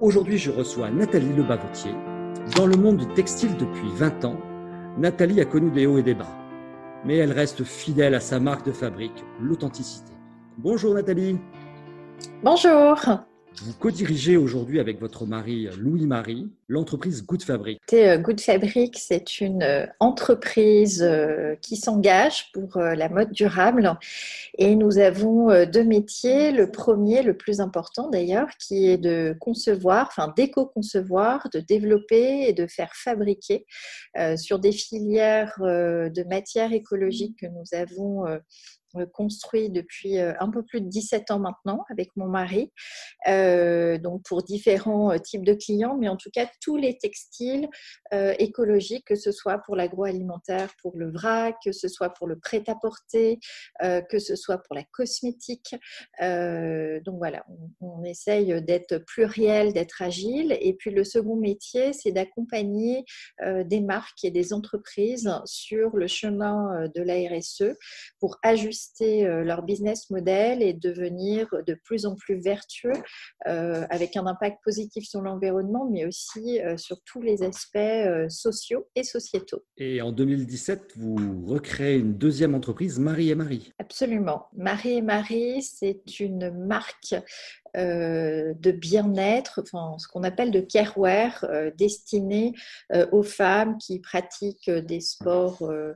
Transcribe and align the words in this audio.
Aujourd'hui, 0.00 0.38
je 0.38 0.50
reçois 0.50 0.90
Nathalie 0.90 1.34
Lebavotier. 1.34 1.92
Dans 2.56 2.66
le 2.66 2.74
monde 2.74 2.96
du 2.96 3.06
textile 3.08 3.54
depuis 3.58 3.88
20 3.96 4.24
ans, 4.24 4.40
Nathalie 4.96 5.42
a 5.42 5.44
connu 5.44 5.70
des 5.70 5.84
hauts 5.84 5.98
et 5.98 6.02
des 6.02 6.14
bas, 6.14 6.38
mais 7.04 7.16
elle 7.16 7.32
reste 7.32 7.64
fidèle 7.64 8.14
à 8.14 8.20
sa 8.20 8.40
marque 8.40 8.64
de 8.64 8.72
fabrique, 8.72 9.24
l'authenticité. 9.42 10.14
Bonjour 10.56 10.94
Nathalie. 10.94 11.38
Bonjour. 12.42 12.96
Vous 13.56 13.74
co-dirigez 13.74 14.36
aujourd'hui 14.36 14.80
avec 14.80 15.00
votre 15.00 15.26
mari 15.26 15.68
Louis-Marie 15.76 16.50
l'entreprise 16.68 17.26
Good 17.26 17.42
Fabric. 17.42 17.80
Euh, 17.92 18.16
Good 18.16 18.40
Fabric, 18.40 18.96
c'est 18.96 19.40
une 19.40 19.62
euh, 19.62 19.86
entreprise 19.98 21.02
euh, 21.02 21.56
qui 21.60 21.76
s'engage 21.76 22.52
pour 22.52 22.78
la 22.78 23.08
mode 23.08 23.32
durable 23.32 23.98
et 24.56 24.76
nous 24.76 24.98
avons 24.98 25.48
deux 25.66 25.84
métiers. 25.84 26.52
Le 26.52 26.70
premier, 26.70 27.22
le 27.22 27.36
plus 27.36 27.60
important 27.60 28.08
d'ailleurs, 28.08 28.48
qui 28.58 28.88
est 28.88 28.98
de 28.98 29.36
concevoir, 29.40 30.06
enfin 30.08 30.32
d'éco-concevoir, 30.36 31.48
de 31.52 31.60
développer 31.60 32.48
et 32.48 32.52
de 32.52 32.66
faire 32.66 32.92
fabriquer 32.94 33.66
sur 34.36 34.58
des 34.58 34.72
filières 34.72 35.54
de 35.58 36.28
matières 36.28 36.72
écologiques 36.72 37.40
que 37.40 37.46
nous 37.46 37.64
avons 37.72 38.24
construit 39.12 39.70
depuis 39.70 40.18
euh, 40.18 40.32
un 40.40 40.50
peu 40.50 40.62
plus 40.62 40.80
de 40.80 40.88
17 40.88 41.30
ans 41.30 41.38
maintenant 41.38 41.84
avec 41.90 42.10
mon 42.16 42.26
mari, 42.26 42.72
euh, 43.28 43.98
donc 43.98 44.22
pour 44.24 44.42
différents 44.42 45.12
euh, 45.12 45.18
types 45.18 45.44
de 45.44 45.54
clients, 45.54 45.96
mais 45.98 46.08
en 46.08 46.16
tout 46.16 46.30
cas 46.32 46.48
tous 46.60 46.76
les 46.76 46.98
textiles 46.98 47.68
écologiques, 48.38 49.06
que 49.06 49.14
ce 49.14 49.32
soit 49.32 49.58
pour 49.58 49.76
l'agroalimentaire, 49.76 50.70
pour 50.82 50.96
le 50.96 51.10
vrac, 51.10 51.56
que 51.64 51.72
ce 51.72 51.88
soit 51.88 52.10
pour 52.10 52.26
le 52.26 52.38
prêt-à-porter, 52.38 53.38
que 53.80 54.18
ce 54.18 54.36
soit 54.36 54.58
pour 54.58 54.74
la 54.74 54.82
cosmétique. 54.84 55.74
donc 56.20 57.18
voilà, 57.18 57.44
on, 57.80 58.02
essaye 58.04 58.62
d'être 58.62 58.98
pluriel, 58.98 59.72
d'être 59.72 60.02
agile. 60.02 60.56
Et 60.60 60.74
puis 60.74 60.90
le 60.90 61.04
second 61.04 61.36
métier, 61.36 61.92
c'est 61.92 62.12
d'accompagner 62.12 63.04
des 63.40 63.80
marques 63.80 64.24
et 64.24 64.30
des 64.30 64.52
entreprises 64.52 65.30
sur 65.44 65.96
le 65.96 66.06
chemin 66.06 66.88
de 66.94 67.02
la 67.02 67.14
RSE 67.28 67.76
pour 68.18 68.38
ajuster 68.42 68.79
euh, 69.00 69.44
leur 69.44 69.62
business 69.62 70.10
model 70.10 70.62
et 70.62 70.72
devenir 70.72 71.48
de 71.66 71.74
plus 71.74 72.06
en 72.06 72.14
plus 72.14 72.40
vertueux 72.40 72.92
euh, 73.46 73.84
avec 73.90 74.16
un 74.16 74.26
impact 74.26 74.58
positif 74.64 75.04
sur 75.08 75.20
l'environnement, 75.20 75.88
mais 75.90 76.04
aussi 76.04 76.60
euh, 76.60 76.76
sur 76.76 77.00
tous 77.02 77.22
les 77.22 77.42
aspects 77.42 77.78
sociaux 78.28 78.86
et 78.94 79.04
sociétaux. 79.04 79.64
Et 79.76 80.02
en 80.02 80.12
2017, 80.12 80.92
vous 80.96 81.44
recréez 81.46 81.96
une 81.96 82.14
deuxième 82.14 82.54
entreprise, 82.54 82.98
Marie 82.98 83.30
et 83.30 83.34
Marie. 83.34 83.72
Absolument. 83.78 84.46
Marie 84.56 84.98
et 84.98 85.02
Marie, 85.02 85.62
c'est 85.62 86.20
une 86.20 86.50
marque 86.50 87.14
de 87.74 88.72
bien-être, 88.72 89.60
enfin, 89.62 89.96
ce 89.98 90.08
qu'on 90.08 90.24
appelle 90.24 90.50
de 90.50 90.60
careware, 90.60 91.46
destinée 91.78 92.52
aux 93.12 93.22
femmes 93.22 93.78
qui 93.78 94.00
pratiquent 94.00 94.68
des 94.68 95.00
sports 95.00 95.62
euh, 95.62 95.94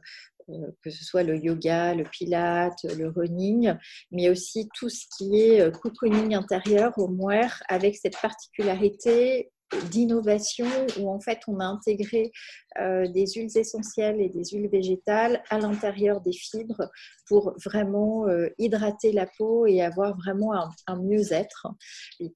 que 0.82 0.90
ce 0.90 1.04
soit 1.04 1.22
le 1.22 1.36
yoga, 1.36 1.94
le 1.94 2.04
pilate, 2.04 2.84
le 2.96 3.08
running, 3.08 3.74
mais 4.10 4.28
aussi 4.28 4.68
tout 4.74 4.88
ce 4.88 5.04
qui 5.16 5.40
est 5.40 5.60
euh, 5.60 5.70
cocooning 5.70 6.34
intérieur 6.34 6.92
au 6.98 7.08
moire 7.08 7.62
avec 7.68 7.96
cette 7.96 8.20
particularité 8.20 9.50
d'innovation 9.90 10.68
où 11.00 11.10
en 11.10 11.18
fait 11.20 11.40
on 11.48 11.58
a 11.58 11.64
intégré 11.64 12.30
euh, 12.78 13.08
des 13.08 13.26
huiles 13.34 13.56
essentielles 13.56 14.20
et 14.20 14.28
des 14.28 14.44
huiles 14.52 14.68
végétales 14.68 15.42
à 15.50 15.58
l'intérieur 15.58 16.20
des 16.20 16.32
fibres 16.32 16.90
pour 17.26 17.54
vraiment 17.64 18.26
hydrater 18.58 19.10
la 19.10 19.26
peau 19.26 19.66
et 19.66 19.82
avoir 19.82 20.16
vraiment 20.16 20.52
un, 20.86 20.96
mieux-être. 20.96 21.66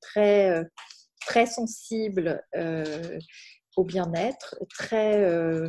très, 0.00 0.64
très 1.20 1.46
sensible 1.46 2.42
bien-être. 3.84 4.56
Très, 4.70 5.22
euh, 5.22 5.68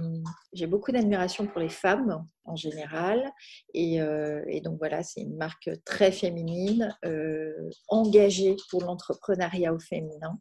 j'ai 0.54 0.68
beaucoup 0.68 0.92
d'admiration 0.92 1.46
pour 1.48 1.60
les 1.60 1.70
femmes 1.70 2.26
en 2.46 2.56
général, 2.56 3.32
et, 3.76 4.02
euh, 4.02 4.44
donc 4.64 4.80
voilà, 4.80 5.04
c'est 5.04 5.22
une 5.22 5.38
marque 5.38 5.70
très 5.86 6.12
féminine, 6.12 6.98
euh, 7.06 7.54
engagée 7.88 8.56
pour 8.70 8.82
l'entrepreneuriat 8.82 9.74
au 9.74 9.80
féminin 9.80 10.40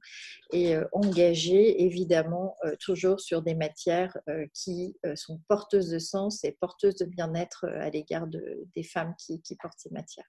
et 0.53 0.77
engagée 0.93 1.83
évidemment 1.83 2.57
toujours 2.81 3.21
sur 3.21 3.43
des 3.43 3.55
matières 3.55 4.17
qui 4.55 4.97
sont 5.15 5.39
porteuses 5.49 5.91
de 5.91 5.99
sens 5.99 6.45
et 6.45 6.53
porteuses 6.53 6.97
de 6.97 7.05
bien-être 7.05 7.67
à 7.67 7.91
l'égard 7.91 8.27
de, 8.27 8.67
des 8.75 8.83
femmes 8.83 9.15
qui 9.19 9.43
portent 9.61 9.79
ces 9.79 9.91
matières. 9.91 10.29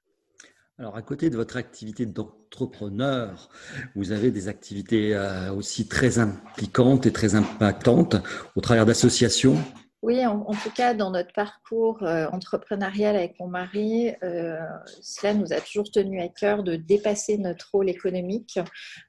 Alors, 0.80 0.96
à 0.96 1.02
côté 1.02 1.30
de 1.30 1.36
votre 1.36 1.58
activité 1.58 2.06
d'entrepreneur, 2.06 3.50
vous 3.98 4.14
avez 4.14 4.32
des 4.32 4.48
activités 4.48 5.14
euh, 5.14 5.52
aussi 5.52 5.90
très 5.90 6.20
impliquantes 6.20 7.06
et 7.06 7.12
très 7.12 7.36
impactantes 7.36 8.16
au 8.56 8.62
travers 8.62 8.86
d'associations? 8.86 9.58
Oui, 10.02 10.26
en, 10.26 10.54
tout 10.54 10.72
cas, 10.74 10.94
dans 10.94 11.12
notre 11.12 11.34
parcours 11.34 12.02
euh, 12.04 12.28
entrepreneurial 12.32 13.18
avec 13.18 13.38
mon 13.42 13.50
mari, 13.50 14.14
euh, 14.24 14.58
cela 15.02 15.34
nous 15.34 15.52
a 15.52 15.60
toujours 15.60 15.92
tenu 15.92 16.22
à 16.22 16.30
cœur 16.30 16.64
de 16.64 16.78
dépasser 16.78 17.38
notre 17.38 17.72
rôle 17.74 17.90
économique 17.90 18.58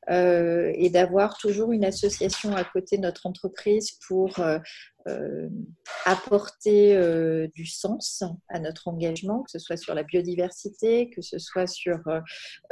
et 0.08 0.90
d'avoir 0.90 1.38
toujours 1.38 1.70
une 1.70 1.84
association 1.84 2.56
à 2.56 2.64
côté 2.64 2.96
de 2.96 3.02
notre 3.02 3.26
entreprise 3.26 3.92
pour 4.08 4.40
apporter 6.04 6.96
euh, 6.96 7.48
du 7.54 7.66
sens 7.66 8.22
à 8.48 8.58
notre 8.58 8.88
engagement, 8.88 9.42
que 9.42 9.50
ce 9.50 9.58
soit 9.58 9.76
sur 9.76 9.94
la 9.94 10.02
biodiversité, 10.02 11.10
que 11.10 11.22
ce 11.22 11.38
soit 11.38 11.66
sur 11.66 11.98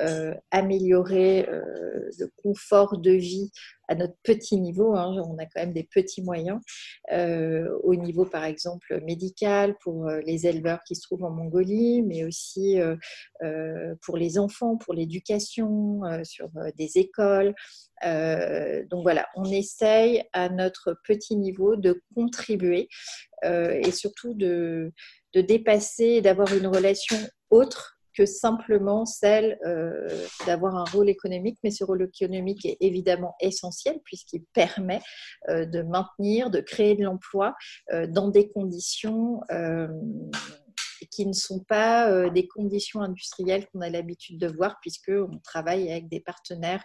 euh, 0.00 0.34
améliorer 0.50 1.46
le 1.48 2.26
confort 2.42 2.98
de 2.98 3.12
vie 3.12 3.50
à 3.90 3.94
notre 3.94 4.16
petit 4.22 4.60
niveau, 4.60 4.94
hein, 4.94 5.16
on 5.26 5.38
a 5.38 5.46
quand 5.46 5.60
même 5.60 5.72
des 5.72 5.88
petits 5.90 6.22
moyens, 6.22 6.60
au 7.10 7.94
niveau 7.94 8.26
par 8.26 8.44
exemple 8.44 9.00
médical 9.02 9.76
pour 9.78 10.10
les 10.26 10.46
éleveurs 10.46 10.80
qui 10.86 10.94
se 10.94 11.00
trouvent 11.02 11.24
en 11.24 11.30
Mongolie, 11.30 12.02
mais 12.02 12.24
aussi 12.24 12.78
pour 14.02 14.18
les 14.18 14.38
enfants, 14.38 14.76
pour 14.76 14.92
l'éducation, 14.92 16.02
sur 16.24 16.50
des 16.76 16.98
écoles. 16.98 17.54
donc 18.02 19.02
voilà, 19.02 19.26
on 19.36 19.44
essaye 19.44 20.22
à 20.34 20.50
notre 20.50 20.98
petit 21.04 21.36
niveau 21.36 21.76
de 21.76 22.02
contribuer 22.18 22.88
euh, 23.44 23.80
et 23.84 23.92
surtout 23.92 24.34
de, 24.34 24.92
de 25.34 25.40
dépasser, 25.40 26.20
d'avoir 26.20 26.52
une 26.52 26.66
relation 26.66 27.16
autre 27.50 27.94
que 28.12 28.26
simplement 28.26 29.06
celle 29.06 29.56
euh, 29.64 30.08
d'avoir 30.44 30.74
un 30.74 30.84
rôle 30.92 31.08
économique, 31.08 31.56
mais 31.62 31.70
ce 31.70 31.84
rôle 31.84 32.02
économique 32.02 32.66
est 32.66 32.76
évidemment 32.80 33.36
essentiel 33.40 34.00
puisqu'il 34.04 34.42
permet 34.52 35.00
euh, 35.48 35.64
de 35.64 35.82
maintenir, 35.82 36.50
de 36.50 36.60
créer 36.60 36.96
de 36.96 37.04
l'emploi 37.04 37.54
dans 38.08 38.28
des 38.28 38.48
conditions 38.50 39.40
qui 41.10 41.26
ne 41.26 41.32
sont 41.32 41.60
pas 41.60 42.30
des 42.30 42.46
conditions 42.46 43.00
industrielles 43.00 43.66
qu'on 43.68 43.80
a 43.80 43.90
l'habitude 43.90 44.38
de 44.38 44.48
voir, 44.48 44.78
puisqu'on 44.80 45.38
travaille 45.42 45.90
avec 45.90 46.08
des 46.08 46.20
partenaires 46.20 46.84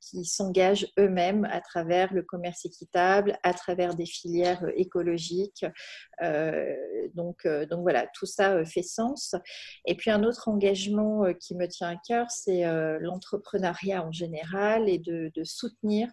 qui 0.00 0.24
s'engagent 0.24 0.86
eux-mêmes 0.98 1.46
à 1.50 1.60
travers 1.60 2.12
le 2.12 2.22
commerce 2.22 2.64
équitable, 2.64 3.38
à 3.42 3.54
travers 3.54 3.94
des 3.94 4.06
filières 4.06 4.64
écologiques. 4.76 5.64
donc, 7.14 7.46
donc 7.46 7.80
voilà, 7.80 8.06
tout 8.14 8.26
ça 8.26 8.64
fait 8.64 8.82
sens. 8.82 9.34
Et 9.86 9.94
puis 9.94 10.10
un 10.10 10.22
autre 10.24 10.48
engagement 10.48 11.32
qui 11.34 11.54
me 11.54 11.66
tient 11.66 11.90
à 11.90 11.96
cœur, 11.96 12.30
c'est 12.30 12.62
l'entrepreneuriat 13.00 14.04
en 14.04 14.12
général 14.12 14.88
et 14.88 14.98
de, 14.98 15.30
de 15.34 15.44
soutenir 15.44 16.08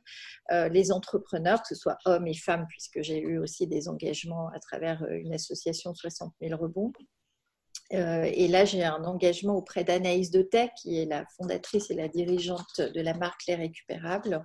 les 0.52 0.92
entrepreneurs, 0.92 1.62
que 1.62 1.68
ce 1.70 1.76
soit 1.76 1.98
hommes 2.06 2.28
et 2.28 2.36
femmes, 2.36 2.66
puisque 2.70 3.02
j'ai 3.02 3.20
eu 3.20 3.38
aussi 3.40 3.68
des 3.68 3.88
engagements 3.88 4.50
à 4.50 4.60
travers 4.60 5.06
une 5.10 5.34
association 5.34 5.94
60 5.94 6.34
000 6.42 6.60
rebonds. 6.60 6.92
Euh, 7.94 8.30
et 8.34 8.48
là, 8.48 8.66
j'ai 8.66 8.84
un 8.84 9.04
engagement 9.04 9.56
auprès 9.56 9.84
d'Anaïs 9.84 10.31
Detec, 10.31 10.72
qui 10.81 11.00
est 11.00 11.06
la 11.06 11.25
fondatrice 11.38 11.89
et 11.89 11.95
la 11.95 12.07
dirigeante 12.07 12.81
de 12.81 13.01
la 13.01 13.13
marque 13.13 13.45
Les 13.48 13.56
Récupérables, 13.56 14.44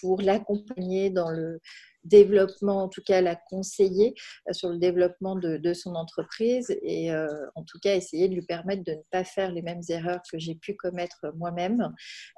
pour 0.00 0.20
l'accompagner 0.20 1.10
dans 1.10 1.30
le 1.30 1.60
développement, 2.04 2.82
en 2.82 2.88
tout 2.88 3.00
cas 3.02 3.22
la 3.22 3.34
conseiller 3.34 4.14
euh, 4.48 4.52
sur 4.52 4.68
le 4.68 4.78
développement 4.78 5.36
de, 5.36 5.72
son 5.72 5.94
entreprise 5.94 6.76
et 6.82 7.10
euh, 7.10 7.26
en 7.54 7.64
tout 7.64 7.78
cas 7.82 7.96
essayer 7.96 8.28
de 8.28 8.34
lui 8.34 8.44
permettre 8.44 8.84
de 8.84 8.92
ne 8.92 9.02
pas 9.10 9.24
faire 9.24 9.50
les 9.50 9.62
mêmes 9.62 9.80
erreurs 9.88 10.20
que 10.30 10.38
j'ai 10.38 10.54
pu 10.54 10.76
commettre 10.76 11.32
moi-même 11.36 11.94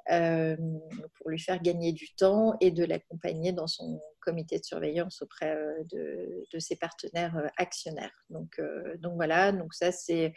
pour 0.07 1.29
lui 1.29 1.39
faire 1.39 1.61
gagner 1.61 1.91
du 1.91 2.15
temps 2.15 2.55
et 2.61 2.71
de 2.71 2.85
l'accompagner 2.85 3.51
dans 3.51 3.67
son 3.67 3.99
comité 4.29 4.59
de 4.59 4.65
surveillance 4.65 5.21
auprès 5.21 5.55
de, 5.91 6.45
de 6.53 6.59
ses 6.59 6.75
partenaires 6.75 7.37
actionnaires. 7.57 8.17
Donc, 8.29 8.51
donc 8.99 9.15
voilà, 9.15 9.51
donc 9.51 9.73
ça 9.73 9.91
c'est 9.91 10.33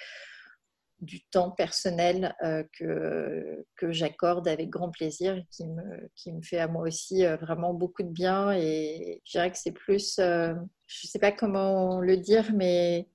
du 1.01 1.23
temps 1.31 1.51
personnel 1.51 2.35
euh, 2.45 2.63
que, 2.79 3.65
que 3.77 3.91
j'accorde 3.91 4.47
avec 4.49 4.69
grand 4.69 4.91
plaisir 4.91 5.35
et 5.37 5.47
qui 5.51 5.67
me, 5.67 6.11
qui 6.15 6.33
me 6.33 6.43
fait 6.43 6.59
à 6.59 6.69
moi 6.69 6.83
aussi 6.83 7.25
euh, 7.25 7.37
vraiment 7.37 7.73
beaucoup 7.73 8.03
de 8.03 8.11
bien. 8.11 8.53
Et 8.53 9.23
je 9.25 9.33
dirais 9.33 9.51
que 9.51 9.59
c'est 9.59 9.73
plus, 9.73 10.19
euh, 10.19 10.55
je 10.87 11.07
ne 11.07 11.09
sais 11.09 11.19
pas 11.19 11.33
comment 11.33 12.01
le 12.01 12.17
dire, 12.17 12.51
mais... 12.55 13.09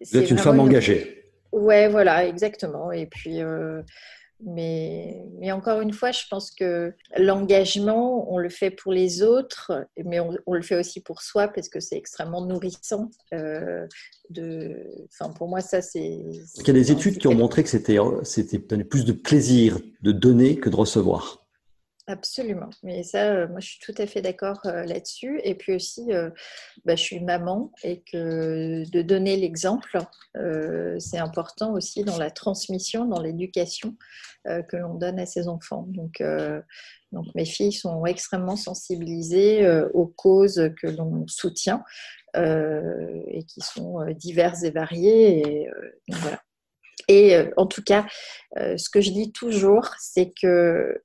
Vous 0.00 0.16
êtes 0.16 0.30
une 0.30 0.38
femme 0.38 0.60
engagée. 0.60 1.30
Ouais, 1.52 1.88
voilà, 1.88 2.26
exactement. 2.26 2.90
Et 2.92 3.06
puis, 3.06 3.40
mais, 4.44 5.24
mais, 5.38 5.50
encore 5.50 5.80
une 5.80 5.92
fois, 5.92 6.12
je 6.12 6.24
pense 6.28 6.50
que 6.50 6.92
l'engagement, 7.16 8.30
on 8.32 8.36
le 8.36 8.50
fait 8.50 8.70
pour 8.70 8.92
les 8.92 9.22
autres, 9.22 9.86
mais 10.04 10.20
on, 10.20 10.52
le 10.52 10.62
fait 10.62 10.76
aussi 10.76 11.00
pour 11.00 11.22
soi 11.22 11.48
parce 11.48 11.68
que 11.68 11.80
c'est 11.80 11.96
extrêmement 11.96 12.44
nourrissant. 12.44 13.10
Euh, 13.32 13.86
de, 14.28 14.76
enfin, 15.06 15.32
pour 15.32 15.48
moi, 15.48 15.60
ça, 15.60 15.80
c'est. 15.80 16.22
Il 16.56 16.66
y 16.66 16.70
a 16.70 16.72
des 16.74 16.92
études 16.92 17.18
qui 17.18 17.28
ont 17.28 17.34
montré 17.34 17.62
que 17.62 17.70
c'était, 17.70 17.98
c'était 18.24 18.58
plus 18.58 19.04
de 19.06 19.12
plaisir 19.12 19.78
de 20.02 20.12
donner 20.12 20.56
que 20.56 20.68
de 20.68 20.76
recevoir. 20.76 21.45
Absolument. 22.08 22.70
Mais 22.84 23.02
ça, 23.02 23.32
euh, 23.32 23.48
moi, 23.48 23.58
je 23.58 23.66
suis 23.70 23.80
tout 23.80 23.94
à 23.98 24.06
fait 24.06 24.22
d'accord 24.22 24.60
euh, 24.66 24.84
là-dessus. 24.84 25.40
Et 25.42 25.56
puis 25.56 25.74
aussi, 25.74 26.12
euh, 26.12 26.30
bah, 26.84 26.94
je 26.94 27.02
suis 27.02 27.18
maman 27.18 27.72
et 27.82 28.00
que 28.02 28.88
de 28.88 29.02
donner 29.02 29.36
l'exemple, 29.36 29.98
c'est 30.98 31.18
important 31.18 31.72
aussi 31.72 32.04
dans 32.04 32.18
la 32.18 32.30
transmission, 32.30 33.06
dans 33.06 33.20
l'éducation 33.20 33.96
que 34.44 34.76
l'on 34.76 34.94
donne 34.94 35.18
à 35.18 35.26
ses 35.26 35.48
enfants. 35.48 35.86
Donc, 35.88 36.22
donc, 37.12 37.26
mes 37.34 37.44
filles 37.44 37.72
sont 37.72 38.04
extrêmement 38.06 38.56
sensibilisées 38.56 39.68
aux 39.94 40.06
causes 40.06 40.70
que 40.80 40.86
l'on 40.86 41.26
soutient 41.26 41.82
et 42.36 43.44
qui 43.48 43.60
sont 43.60 44.04
diverses 44.12 44.62
et 44.62 44.70
variées. 44.70 45.68
Et, 47.08 47.36
en 47.56 47.66
tout 47.66 47.82
cas, 47.82 48.06
ce 48.56 48.90
que 48.90 49.00
je 49.00 49.10
dis 49.10 49.32
toujours, 49.32 49.90
c'est 49.98 50.32
que 50.40 51.02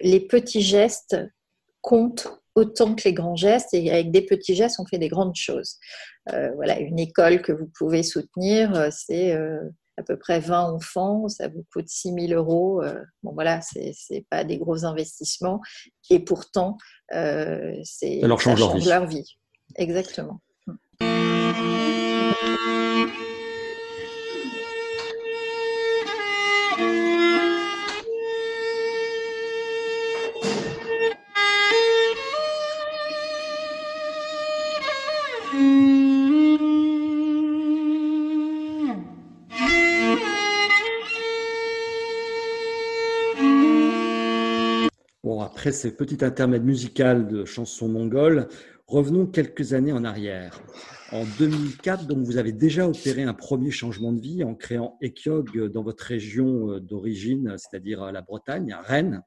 les 0.00 0.20
petits 0.20 0.62
gestes 0.62 1.16
comptent 1.80 2.28
autant 2.54 2.94
que 2.94 3.04
les 3.04 3.14
grands 3.14 3.36
gestes 3.36 3.72
et 3.72 3.90
avec 3.90 4.10
des 4.10 4.22
petits 4.22 4.54
gestes, 4.54 4.78
on 4.78 4.86
fait 4.86 4.98
des 4.98 5.08
grandes 5.08 5.34
choses. 5.34 5.78
Euh, 6.32 6.50
voilà, 6.54 6.78
une 6.80 6.98
école 6.98 7.42
que 7.42 7.52
vous 7.52 7.70
pouvez 7.78 8.02
soutenir, 8.02 8.74
euh, 8.74 8.88
c'est 8.90 9.32
euh, 9.32 9.60
à 9.96 10.02
peu 10.02 10.18
près 10.18 10.40
20 10.40 10.72
enfants, 10.72 11.28
ça 11.28 11.48
vous 11.48 11.64
coûte 11.72 11.88
6 11.88 12.28
000 12.28 12.32
euros. 12.32 12.82
bon, 13.22 13.32
voilà, 13.32 13.60
c'est 13.60 13.92
n'est 14.10 14.26
pas 14.28 14.44
des 14.44 14.58
gros 14.58 14.84
investissements 14.84 15.60
et 16.10 16.18
pourtant, 16.18 16.78
c'est 17.10 18.20
leur 18.22 18.40
change, 18.40 18.58
leur, 18.58 18.76
vie. 18.76 18.88
leur 18.88 19.06
vie. 19.06 19.36
Exactement. 19.76 20.40
Après 45.52 45.72
ce 45.72 45.86
petit 45.86 46.24
intermède 46.24 46.64
musical 46.64 47.28
de 47.28 47.44
chansons 47.44 47.86
mongoles, 47.86 48.48
revenons 48.86 49.26
quelques 49.26 49.74
années 49.74 49.92
en 49.92 50.02
arrière. 50.02 50.58
En 51.12 51.24
2004, 51.38 52.06
donc, 52.06 52.24
vous 52.24 52.38
avez 52.38 52.52
déjà 52.52 52.88
opéré 52.88 53.22
un 53.22 53.34
premier 53.34 53.70
changement 53.70 54.14
de 54.14 54.20
vie 54.22 54.44
en 54.44 54.54
créant 54.54 54.96
Ekyog 55.02 55.70
dans 55.70 55.82
votre 55.82 56.04
région 56.04 56.70
euh, 56.70 56.80
d'origine, 56.80 57.54
c'est-à-dire 57.58 58.10
la 58.10 58.22
Bretagne, 58.22 58.72
à 58.72 58.80
Rennes. 58.80 59.20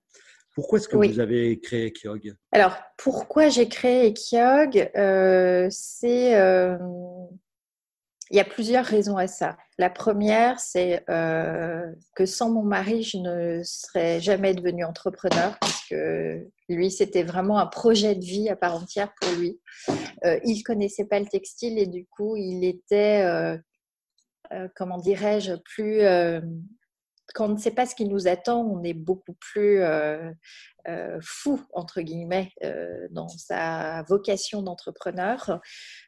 Pourquoi 0.56 0.80
est-ce 0.80 0.88
que 0.88 0.98
vous 0.98 1.19
avez 1.19 1.60
créé 1.60 1.86
Ekyog 1.88 2.33
Alors, 2.51 2.75
pourquoi 2.98 3.50
j'ai 3.50 3.69
créé 3.69 4.07
Ekyog 4.07 4.89
euh, 4.98 5.68
C'est 5.69 6.39
euh, 6.39 6.75
il 8.31 8.38
y 8.38 8.39
a 8.39 8.45
plusieurs 8.45 8.86
raisons 8.86 9.18
à 9.18 9.27
ça. 9.27 9.56
La 9.77 9.89
première, 9.89 10.60
c'est 10.60 11.04
euh, 11.10 11.86
que 12.16 12.25
sans 12.25 12.50
mon 12.50 12.63
mari, 12.63 13.04
je 13.04 13.18
ne 13.18 13.62
serais 13.63 14.19
jamais 14.19 14.54
devenue 14.54 14.83
entrepreneur 14.83 15.57
parce 15.60 15.88
que 15.89 16.48
lui, 16.68 16.89
c'était 16.89 17.24
vraiment 17.24 17.60
un 17.60 17.68
projet 17.68 18.16
de 18.16 18.24
vie 18.24 18.50
à 18.50 18.56
part 18.56 18.75
entière 18.75 19.13
pour 19.22 19.31
lui. 19.33 19.60
Euh, 20.25 20.39
il 20.44 20.63
connaissait 20.63 21.06
pas 21.06 21.19
le 21.19 21.27
textile 21.27 21.77
et 21.77 21.86
du 21.86 22.07
coup, 22.07 22.36
il 22.36 22.63
était, 22.63 23.22
euh, 23.24 23.57
comment 24.75 24.98
dirais-je, 24.98 25.54
plus 25.63 26.01
quand 27.33 27.48
on 27.48 27.54
ne 27.54 27.57
sait 27.57 27.72
pas 27.72 27.86
ce 27.86 27.95
qui 27.95 28.06
nous 28.06 28.27
attend, 28.27 28.62
on 28.62 28.83
est 28.83 28.94
beaucoup 28.94 29.33
plus 29.39 29.81
fou, 31.22 31.62
entre 31.74 32.02
guillemets, 32.02 32.52
euh, 32.64 33.08
dans 33.12 33.28
sa 33.28 34.04
vocation 34.04 34.62
d'entrepreneur. 34.62 35.60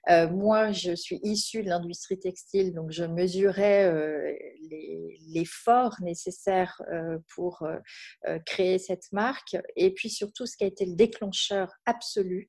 Euh, 0.10 0.30
moi, 0.30 0.72
je 0.72 0.96
suis 0.96 1.20
issue 1.24 1.64
de 1.64 1.70
l'industrie 1.70 2.20
textile, 2.20 2.74
donc 2.74 2.92
je 2.92 3.04
mesurais 3.04 3.92
l'effort 5.28 5.96
nécessaire 6.02 6.82
pour 7.36 7.68
créer 8.46 8.78
cette 8.78 9.12
marque. 9.12 9.58
Et 9.76 9.94
puis 9.94 10.10
surtout, 10.10 10.46
ce 10.46 10.58
qui 10.58 10.64
a 10.64 10.68
été 10.68 10.86
le 10.86 10.96
déclencheur 10.96 11.74
absolu, 11.86 12.48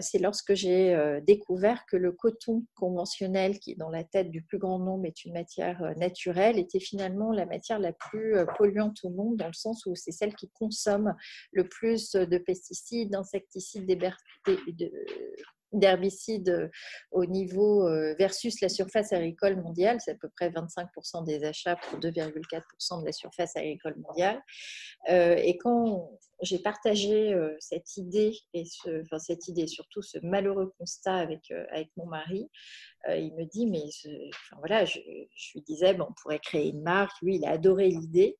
c'est 0.00 0.18
lorsque 0.18 0.54
j'ai 0.54 1.20
découvert 1.26 1.84
que 1.86 1.96
le 1.96 2.12
coton 2.12 2.64
conventionnel, 2.74 3.58
qui 3.58 3.76
dans 3.76 3.90
la 3.90 4.04
tête 4.04 4.30
du 4.30 4.42
plus 4.42 4.58
grand 4.58 4.78
nombre 4.78 5.06
est 5.06 5.24
une 5.24 5.32
matière 5.32 5.94
naturelle, 5.96 6.58
était 6.58 6.80
finalement 6.80 7.32
la 7.32 7.46
matière 7.46 7.78
la 7.78 7.92
plus 7.92 8.36
polluante 8.56 8.98
au 9.04 9.10
monde, 9.10 9.36
dans 9.36 9.46
le 9.46 9.52
sens 9.52 9.84
où 9.86 9.94
c'est 9.94 10.12
celle 10.12 10.34
qui 10.34 10.50
consomme 10.50 11.14
le 11.56 11.68
plus 11.68 12.12
de 12.12 12.38
pesticides, 12.38 13.10
d'insecticides, 13.10 13.86
d'herbicides 15.72 16.70
au 17.10 17.26
niveau 17.26 17.86
euh, 17.86 18.14
versus 18.18 18.60
la 18.60 18.68
surface 18.68 19.12
agricole 19.12 19.56
mondiale, 19.56 19.98
c'est 20.00 20.12
à 20.12 20.14
peu 20.14 20.28
près 20.28 20.50
25% 20.50 21.24
des 21.24 21.44
achats 21.44 21.76
pour 21.76 21.98
2,4% 21.98 23.00
de 23.00 23.06
la 23.06 23.12
surface 23.12 23.56
agricole 23.56 23.96
mondiale. 23.98 24.40
Euh, 25.10 25.36
et 25.36 25.56
quand 25.58 26.10
j'ai 26.42 26.58
partagé 26.58 27.32
euh, 27.32 27.56
cette 27.60 27.96
idée, 27.96 28.36
et 28.54 28.64
enfin 29.02 29.18
cette 29.18 29.48
idée, 29.48 29.66
surtout 29.66 30.02
ce 30.02 30.18
malheureux 30.22 30.72
constat 30.78 31.16
avec, 31.16 31.50
avec 31.70 31.90
mon 31.96 32.06
mari, 32.06 32.48
il 33.08 33.32
me 33.36 33.44
dit, 33.44 33.66
mais 33.66 33.84
voilà, 34.58 34.84
je, 34.84 34.98
je, 35.36 35.52
lui 35.54 35.62
disais, 35.62 35.94
bon, 35.94 36.06
on 36.10 36.14
pourrait 36.20 36.40
créer 36.40 36.70
une 36.70 36.82
marque, 36.82 37.16
lui, 37.22 37.36
il 37.36 37.44
a 37.44 37.50
adoré 37.50 37.88
l'idée. 37.88 38.36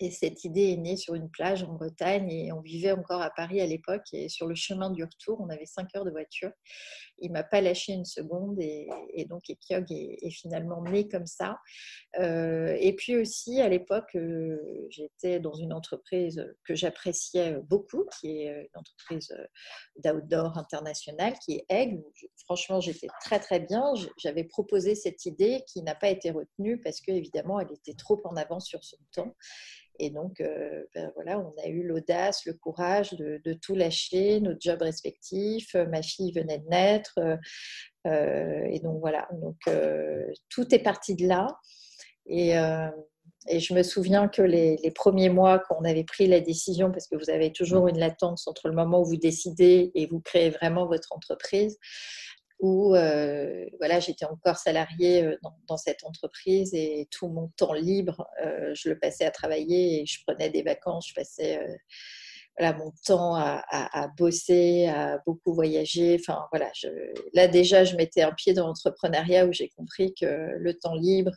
Et 0.00 0.12
cette 0.12 0.44
idée 0.44 0.72
est 0.72 0.76
née 0.76 0.96
sur 0.96 1.14
une 1.14 1.28
plage 1.28 1.64
en 1.64 1.72
Bretagne 1.72 2.30
et 2.30 2.52
on 2.52 2.60
vivait 2.60 2.92
encore 2.92 3.20
à 3.20 3.30
Paris 3.30 3.60
à 3.60 3.66
l'époque. 3.66 4.06
Et 4.12 4.28
sur 4.28 4.46
le 4.46 4.54
chemin 4.54 4.90
du 4.90 5.02
retour, 5.02 5.40
on 5.40 5.48
avait 5.48 5.66
cinq 5.66 5.94
heures 5.96 6.04
de 6.04 6.10
voiture. 6.10 6.52
Il 7.18 7.32
m'a 7.32 7.42
pas 7.42 7.60
lâché 7.60 7.94
une 7.94 8.04
seconde 8.04 8.60
et, 8.60 8.88
donc 9.28 9.50
Ekiog 9.50 9.90
est, 9.90 10.30
finalement 10.30 10.82
né 10.82 11.08
comme 11.08 11.26
ça. 11.26 11.58
Euh, 12.20 12.76
et 12.78 12.94
puis 12.94 13.16
aussi 13.16 13.60
à 13.60 13.68
l'époque, 13.68 14.14
euh, 14.14 14.86
j'étais 14.88 15.40
dans 15.40 15.54
une 15.54 15.72
entreprise 15.72 16.46
que 16.64 16.76
j'appréciais 16.76 17.56
beaucoup, 17.68 18.06
qui 18.20 18.42
est 18.42 18.68
une 18.72 18.78
entreprise 18.78 19.34
d'outdoor 19.96 20.56
international, 20.56 21.34
qui 21.44 21.54
est 21.54 21.66
Aigle. 21.68 22.04
Franchement, 22.44 22.80
j'étais 22.80 23.08
très 23.20 23.40
très 23.40 23.58
bien. 23.58 23.94
J'avais 24.16 24.44
proposé 24.44 24.94
cette 24.94 25.26
idée 25.26 25.64
qui 25.66 25.82
n'a 25.82 25.96
pas 25.96 26.08
été 26.08 26.30
retenue 26.30 26.80
parce 26.80 27.00
qu'évidemment, 27.00 27.58
elle 27.58 27.72
était 27.72 27.94
trop 27.94 28.20
en 28.24 28.36
avance 28.36 28.66
sur 28.66 28.84
son 28.84 28.98
temps. 29.12 29.34
Et 29.98 30.10
donc, 30.10 30.40
euh, 30.40 30.84
ben 30.94 31.10
voilà, 31.14 31.40
on 31.40 31.54
a 31.62 31.66
eu 31.66 31.82
l'audace, 31.82 32.46
le 32.46 32.52
courage 32.52 33.12
de, 33.12 33.52
tout 33.54 33.74
lâcher, 33.74 34.40
nos 34.40 34.54
jobs 34.58 34.82
respectifs. 34.82 35.74
Euh, 35.74 35.86
ma 35.86 36.02
fille 36.02 36.32
venait 36.32 36.58
de 36.58 36.68
naître. 36.68 37.18
Euh, 38.06 38.64
et 38.70 38.78
donc, 38.80 39.00
voilà. 39.00 39.28
Donc, 39.32 39.56
tout 40.48 40.74
est 40.74 40.82
parti 40.82 41.14
de 41.14 41.26
là. 41.26 41.58
Et, 42.26 42.54
je 43.50 43.72
me 43.72 43.82
souviens 43.82 44.28
que 44.28 44.42
les, 44.42 44.76
les 44.82 44.90
premiers 44.90 45.30
mois, 45.30 45.58
quand 45.58 45.76
on 45.80 45.84
avait 45.84 46.04
pris 46.04 46.26
la 46.26 46.40
décision, 46.40 46.92
parce 46.92 47.06
que 47.06 47.16
vous 47.16 47.30
avez 47.30 47.50
toujours 47.50 47.88
une 47.88 47.98
latence 47.98 48.46
entre 48.46 48.68
le 48.68 48.74
moment 48.74 49.00
où 49.00 49.06
vous 49.06 49.16
décidez 49.16 49.90
et 49.94 50.06
vous 50.06 50.20
créez 50.20 50.50
vraiment 50.50 50.86
votre 50.86 51.12
entreprise, 51.12 51.78
où 52.60 52.94
euh, 52.94 53.66
voilà, 53.78 54.00
j'étais 54.00 54.24
encore 54.24 54.56
salariée 54.56 55.24
euh, 55.24 55.36
dans, 55.68 55.76
cette 55.76 56.04
entreprise 56.04 56.74
et 56.74 57.08
tout 57.10 57.28
mon 57.28 57.48
temps 57.56 57.72
libre, 57.72 58.26
euh, 58.44 58.74
je 58.74 58.88
le 58.88 58.98
passais 58.98 59.24
à 59.24 59.30
travailler 59.30 60.00
et 60.02 60.06
je 60.06 60.22
prenais 60.26 60.50
des 60.50 60.62
vacances, 60.62 61.08
je 61.08 61.14
passais 61.14 61.60
mon 62.60 62.92
temps 63.06 63.36
à, 63.36 64.08
bosser, 64.16 64.88
à 64.88 65.18
beaucoup 65.24 65.54
voyager. 65.54 66.18
Enfin, 66.20 66.44
voilà, 66.50 66.68
je, 66.74 66.88
là 67.32 67.46
déjà, 67.46 67.84
je 67.84 67.94
mettais 67.94 68.22
un 68.22 68.32
pied 68.32 68.52
dans 68.52 68.66
l'entrepreneuriat 68.66 69.46
où 69.46 69.52
j'ai 69.52 69.68
compris 69.68 70.12
que 70.12 70.56
le 70.58 70.74
temps 70.74 70.96
libre, 70.96 71.36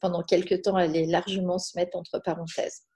pendant 0.00 0.24
quelques 0.24 0.62
temps, 0.62 0.74
allait 0.74 1.06
largement 1.06 1.58
se 1.58 1.78
mettre 1.78 1.96
entre 1.96 2.18
parenthèses 2.18 2.87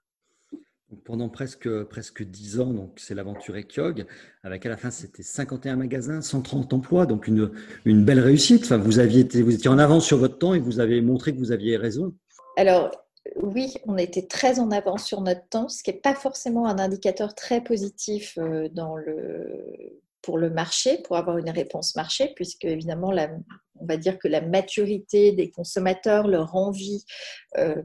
pendant 1.03 1.29
presque, 1.29 1.83
presque 1.83 2.23
10 2.23 2.59
ans, 2.59 2.73
donc 2.73 2.93
c'est 2.97 3.13
l'aventure 3.13 3.55
Ekyog, 3.57 4.05
avec 4.43 4.65
à 4.65 4.69
la 4.69 4.77
fin 4.77 4.91
c'était 4.91 5.23
51 5.23 5.75
magasins, 5.75 6.21
130 6.21 6.73
emplois, 6.73 7.05
donc 7.05 7.27
une, 7.27 7.51
une 7.85 8.03
belle 8.03 8.19
réussite. 8.19 8.63
Enfin, 8.63 8.77
vous, 8.77 8.99
aviez 8.99 9.21
été, 9.21 9.41
vous 9.41 9.53
étiez 9.53 9.69
en 9.69 9.79
avance 9.79 10.05
sur 10.05 10.17
votre 10.17 10.37
temps 10.37 10.53
et 10.53 10.59
vous 10.59 10.79
avez 10.79 11.01
montré 11.01 11.33
que 11.33 11.39
vous 11.39 11.51
aviez 11.51 11.77
raison. 11.77 12.13
Alors, 12.57 12.91
oui, 13.37 13.73
on 13.85 13.97
était 13.97 14.27
très 14.27 14.59
en 14.59 14.71
avance 14.71 15.05
sur 15.05 15.21
notre 15.21 15.47
temps, 15.47 15.69
ce 15.69 15.83
qui 15.83 15.91
n'est 15.91 15.97
pas 15.97 16.15
forcément 16.15 16.67
un 16.67 16.77
indicateur 16.77 17.35
très 17.35 17.61
positif 17.61 18.37
euh, 18.37 18.67
dans 18.69 18.95
le, 18.95 20.01
pour 20.21 20.37
le 20.37 20.49
marché, 20.49 20.99
pour 21.03 21.17
avoir 21.17 21.37
une 21.37 21.49
réponse 21.49 21.95
marché, 21.95 22.31
puisque 22.35 22.65
évidemment, 22.65 23.13
on 23.79 23.85
va 23.85 23.97
dire 23.97 24.19
que 24.19 24.27
la 24.27 24.41
maturité 24.41 25.31
des 25.31 25.51
consommateurs, 25.51 26.27
leur 26.27 26.55
envie 26.55 27.05
euh, 27.57 27.81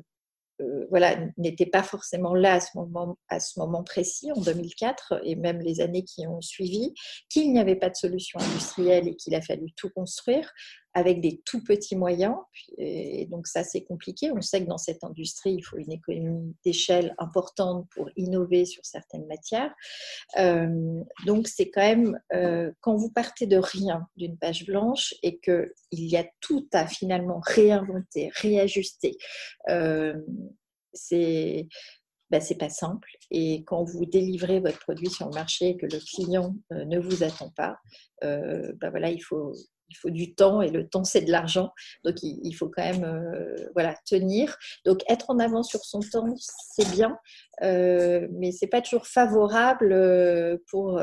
euh, 0.61 0.87
voilà, 0.91 1.17
n'était 1.37 1.67
pas 1.67 1.83
forcément 1.83 2.35
là 2.35 2.55
à 2.55 2.61
ce, 2.61 2.77
moment, 2.77 3.19
à 3.29 3.41
ce 3.41 3.59
moment 3.59 3.85
précis, 3.85 4.31
en 4.33 4.41
2004, 4.41 5.21
et 5.25 5.37
même 5.37 5.61
les 5.61 5.81
années 5.81 6.05
qui 6.05 6.27
ont 6.27 6.41
suivi, 6.41 6.95
qu'il 7.29 7.53
n'y 7.53 7.61
avait 7.61 7.77
pas 7.77 7.91
de 7.91 7.97
solution 7.97 8.41
industrielle 8.41 9.09
et 9.09 9.15
qu'il 9.15 9.35
a 9.35 9.41
fallu 9.41 9.73
tout 9.77 9.91
construire 9.91 10.51
avec 10.95 11.21
des 11.21 11.41
tout 11.45 11.63
petits 11.63 11.97
moyens. 11.97 12.35
Et 12.77 13.27
donc 13.27 13.47
ça, 13.47 13.63
c'est 13.65 13.85
compliqué. 13.85 14.31
On 14.33 14.41
sait 14.41 14.63
que 14.63 14.69
dans 14.69 14.79
cette 14.79 15.05
industrie, 15.05 15.55
il 15.55 15.63
faut 15.63 15.77
une 15.77 15.93
économie 15.93 16.57
d'échelle 16.65 17.15
importante 17.19 17.87
pour 17.95 18.11
innover 18.17 18.65
sur 18.65 18.85
certaines 18.85 19.27
matières. 19.27 19.75
Euh, 20.39 21.01
donc 21.27 21.49
c'est 21.49 21.71
quand 21.71 21.83
même, 21.83 22.19
euh, 22.33 22.73
quand 22.81 22.97
vous 22.97 23.11
partez 23.11 23.47
de 23.47 23.59
rien, 23.59 24.07
d'une 24.17 24.39
page 24.39 24.67
blanche, 24.67 25.15
et 25.23 25.39
qu'il 25.39 25.71
y 25.93 26.17
a 26.17 26.27
tout 26.41 26.69
à 26.73 26.87
finalement 26.87 27.41
réinventer, 27.45 28.31
réajuster, 28.35 29.17
euh. 29.69 30.15
Ben, 32.31 32.41
c'est 32.43 32.59
pas 32.59 32.69
simple. 32.69 33.09
Et 33.31 33.65
quand 33.65 33.85
vous 33.85 34.05
délivrez 34.05 34.61
votre 34.61 34.79
produit 34.81 35.09
sur 35.09 35.27
le 35.29 35.35
marché 35.35 35.69
et 35.71 35.77
que 35.77 35.87
le 35.87 35.99
client 35.99 36.55
ne 36.71 36.99
vous 36.99 37.23
attend 37.23 37.51
pas, 37.57 37.79
ben 38.21 38.91
voilà, 38.91 39.11
il 39.11 39.21
faut, 39.21 39.55
il 39.89 39.97
faut 39.97 40.11
du 40.11 40.35
temps 40.35 40.63
et 40.63 40.71
le 40.71 40.87
temps 40.87 41.05
c'est 41.05 41.23
de 41.23 41.31
l'argent. 41.31 41.73
Donc 42.05 42.23
il, 42.23 42.53
faut 42.53 42.69
quand 42.69 42.83
même 42.83 43.05
euh, 43.05 43.69
voilà, 43.75 43.95
tenir. 44.07 44.57
Donc 44.85 45.01
être 45.09 45.31
en 45.31 45.39
avant 45.39 45.63
sur 45.63 45.85
son 45.85 46.01
temps, 46.01 46.27
c'est 46.37 46.91
bien, 46.91 47.19
euh, 47.63 48.27
mais 48.33 48.53
c'est 48.53 48.67
pas 48.67 48.81
toujours 48.81 49.07
favorable 49.07 49.93
euh, 49.93 50.57
pour, 50.71 51.01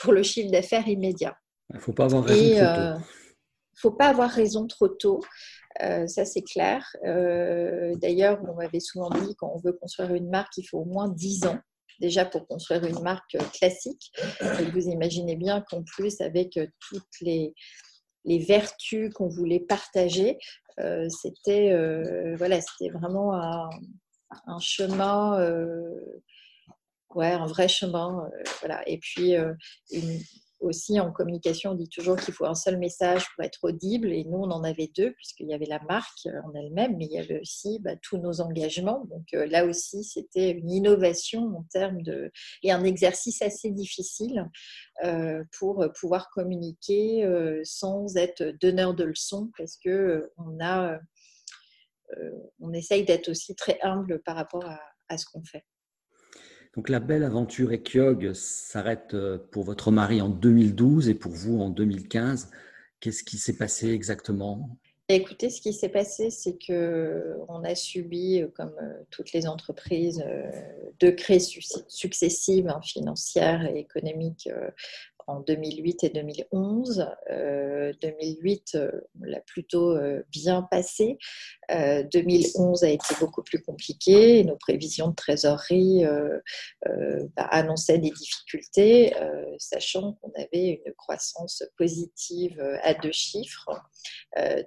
pour 0.00 0.12
le 0.12 0.22
chiffre 0.22 0.50
d'affaires 0.50 0.88
immédiat. 0.88 1.36
Il 1.70 1.76
ne 1.76 1.80
faut 1.80 1.92
pas 1.92 2.04
avoir 2.04 2.24
raison 2.24 2.64
trop 2.64 2.96
tôt. 2.96 3.04
Faut 3.74 3.90
pas 3.90 4.08
avoir 4.08 4.30
raison 4.30 4.66
trop 4.66 4.88
tôt. 4.88 5.20
ça, 5.80 6.24
c'est 6.24 6.42
clair. 6.42 6.86
D'ailleurs, 7.02 8.40
on 8.48 8.54
m'avait 8.54 8.80
souvent 8.80 9.10
dit 9.10 9.34
quand 9.36 9.52
on 9.54 9.58
veut 9.58 9.72
construire 9.72 10.14
une 10.14 10.30
marque, 10.30 10.56
il 10.58 10.64
faut 10.64 10.78
au 10.78 10.84
moins 10.84 11.08
10 11.08 11.46
ans 11.46 11.58
déjà 12.02 12.26
pour 12.26 12.46
construire 12.46 12.84
une 12.84 13.00
marque 13.00 13.36
euh, 13.36 13.44
classique. 13.54 14.12
Et 14.60 14.64
vous 14.64 14.88
imaginez 14.88 15.36
bien 15.36 15.62
qu'en 15.62 15.82
plus, 15.82 16.20
avec 16.20 16.56
euh, 16.58 16.66
toutes 16.80 17.20
les, 17.20 17.54
les 18.24 18.38
vertus 18.38 19.10
qu'on 19.14 19.28
voulait 19.28 19.60
partager, 19.60 20.36
euh, 20.80 21.08
c'était 21.08 21.70
vraiment 22.90 23.34
un, 23.34 23.70
un 24.46 24.58
chemin, 24.58 25.38
ouais, 27.14 27.32
un 27.32 27.46
vrai 27.46 27.68
chemin. 27.68 28.28
voilà. 28.60 28.82
Et 28.88 28.98
puis, 28.98 29.34
une, 29.90 30.20
aussi 30.62 31.00
en 31.00 31.12
communication, 31.12 31.72
on 31.72 31.74
dit 31.74 31.88
toujours 31.88 32.16
qu'il 32.16 32.32
faut 32.32 32.46
un 32.46 32.54
seul 32.54 32.78
message 32.78 33.26
pour 33.34 33.44
être 33.44 33.58
audible. 33.62 34.12
Et 34.12 34.24
nous, 34.24 34.38
on 34.38 34.50
en 34.50 34.64
avait 34.64 34.90
deux, 34.96 35.12
puisqu'il 35.12 35.48
y 35.48 35.54
avait 35.54 35.66
la 35.66 35.80
marque 35.80 36.26
en 36.44 36.54
elle-même, 36.54 36.96
mais 36.96 37.06
il 37.06 37.12
y 37.12 37.18
avait 37.18 37.40
aussi 37.40 37.78
bah, 37.80 37.96
tous 38.00 38.18
nos 38.18 38.40
engagements. 38.40 39.04
Donc 39.10 39.26
euh, 39.34 39.46
là 39.46 39.64
aussi, 39.64 40.04
c'était 40.04 40.50
une 40.50 40.70
innovation 40.70 41.56
en 41.56 41.64
termes 41.70 42.02
de. 42.02 42.30
et 42.62 42.72
un 42.72 42.84
exercice 42.84 43.42
assez 43.42 43.70
difficile 43.70 44.48
euh, 45.04 45.42
pour 45.58 45.84
pouvoir 45.98 46.30
communiquer 46.30 47.24
euh, 47.24 47.60
sans 47.64 48.16
être 48.16 48.42
donneur 48.60 48.94
de 48.94 49.04
leçons, 49.04 49.50
parce 49.58 49.76
que 49.76 50.30
on 50.36 50.58
a. 50.64 50.98
on 52.60 52.72
essaye 52.72 53.04
d'être 53.04 53.28
aussi 53.28 53.54
très 53.54 53.78
humble 53.82 54.22
par 54.22 54.36
rapport 54.36 54.64
à 55.08 55.18
ce 55.18 55.24
qu'on 55.26 55.42
fait. 55.44 55.64
Donc 56.74 56.88
la 56.88 57.00
belle 57.00 57.22
aventure 57.22 57.72
Ekyog 57.72 58.32
s'arrête 58.32 59.12
euh, 59.12 59.38
pour 59.50 59.64
votre 59.64 59.90
mari 59.90 60.22
en 60.22 60.30
2012 60.30 61.08
et 61.10 61.14
pour 61.14 61.32
vous 61.32 61.60
en 61.60 61.68
2015. 61.68 62.50
Qu'est-ce 63.00 63.24
qui 63.24 63.36
s'est 63.36 63.56
passé 63.56 63.90
exactement? 63.90 64.78
Écoutez, 65.08 65.50
ce 65.50 65.60
qui 65.60 65.74
s'est 65.74 65.90
passé, 65.90 66.30
c'est 66.30 66.56
que 66.56 67.36
on 67.48 67.62
a 67.64 67.74
subi, 67.74 68.40
euh, 68.40 68.48
comme 68.54 68.74
euh, 68.80 69.02
toutes 69.10 69.32
les 69.32 69.46
entreprises, 69.46 70.24
deux 70.98 71.12
crises 71.12 71.50
successives 71.88 72.68
hein, 72.68 72.80
financières 72.82 73.66
et 73.66 73.78
économiques 73.78 74.48
en 75.26 75.40
2008 75.40 76.04
et 76.04 76.08
2011. 76.10 77.06
2008 78.00 78.74
euh, 78.74 78.90
l'a 79.20 79.40
plutôt 79.40 79.96
euh, 79.96 80.22
bien 80.30 80.62
passé. 80.62 81.18
2011 81.70 82.82
euh, 82.82 82.86
a 82.86 82.90
été 82.90 83.14
beaucoup 83.20 83.42
plus 83.42 83.62
compliqué. 83.62 84.44
nos 84.44 84.56
prévisions 84.56 85.08
de 85.08 85.14
trésorerie 85.14 86.04
bah, 87.36 87.44
annonçaient 87.50 87.98
des 87.98 88.10
difficultés, 88.10 89.14
sachant 89.58 90.14
qu'on 90.14 90.32
avait 90.36 90.82
une 90.84 90.92
croissance 90.94 91.62
positive 91.78 92.60
à 92.82 92.94
deux 92.94 93.12
chiffres. 93.12 93.70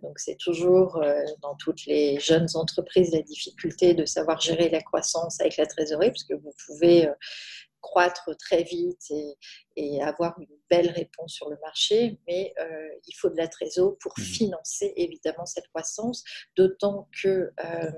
donc 0.02 0.20
c'est 0.20 0.38
toujours 0.38 1.04
dans 1.42 1.56
toutes 1.56 1.86
les 1.86 2.20
jeunes 2.20 2.48
entreprises 2.56 3.12
la 3.14 3.22
difficulté 3.22 3.94
de 3.94 4.06
savoir 4.06 4.40
gérer 4.42 4.70
la 4.70 4.82
croissance 4.82 5.40
avec 5.42 5.58
la 5.58 5.68
trésorerie, 5.68 6.12
puisque 6.12 6.34
vous 6.34 6.54
pouvez 6.66 7.08
croître 7.86 8.32
très 8.38 8.64
vite 8.64 9.12
et, 9.76 10.02
avoir 10.02 10.40
une 10.40 10.58
belle 10.70 10.90
réponse 10.90 11.34
sur 11.34 11.50
le 11.50 11.58
marché, 11.62 12.18
mais 12.28 12.54
euh, 12.60 12.88
il 13.08 13.14
faut 13.14 13.30
de 13.30 13.38
la 13.38 13.48
trésorerie 13.48 13.96
pour 14.02 14.14
mmh. 14.18 14.22
financer 14.22 14.94
évidemment 14.96 15.46
cette 15.46 15.68
croissance, 15.68 16.24
d'autant 16.58 17.08
que 17.22 17.52
euh, 17.64 17.92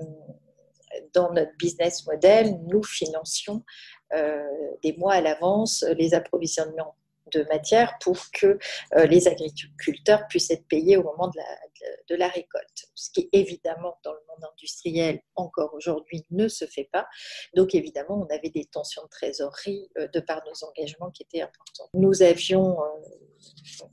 dans 1.14 1.32
notre 1.32 1.56
business 1.58 2.06
model, 2.06 2.58
nous 2.66 2.82
financions 2.82 3.64
euh, 4.12 4.46
des 4.82 4.92
mois 4.94 5.14
à 5.14 5.20
l'avance 5.20 5.84
les 5.96 6.12
approvisionnements 6.14 6.94
de 7.32 7.44
matière 7.50 7.98
pour 8.00 8.16
que 8.32 8.58
les 8.96 9.28
agriculteurs 9.28 10.26
puissent 10.28 10.50
être 10.50 10.66
payés 10.66 10.96
au 10.96 11.02
moment 11.02 11.28
de 11.28 11.36
la, 11.36 11.67
de, 12.08 12.14
la, 12.14 12.28
récolte. 12.28 12.86
Ce 12.94 13.10
qui 13.10 13.28
évidemment 13.32 13.98
dans 14.04 14.12
le 14.12 14.20
monde 14.28 14.50
industriel 14.52 15.20
encore 15.34 15.74
aujourd'hui 15.74 16.24
ne 16.30 16.48
se 16.48 16.66
fait 16.66 16.88
pas. 16.92 17.08
Donc 17.54 17.74
évidemment 17.74 18.26
on 18.26 18.34
avait 18.34 18.50
des 18.50 18.64
tensions 18.66 19.02
de 19.04 19.08
trésorerie 19.08 19.90
euh, 19.98 20.08
de 20.08 20.20
par 20.20 20.42
nos 20.44 20.68
engagements 20.68 21.10
qui 21.10 21.22
étaient 21.22 21.42
importants. 21.42 21.88
Nous 21.94 22.22
avions 22.22 22.82
euh, 22.82 23.86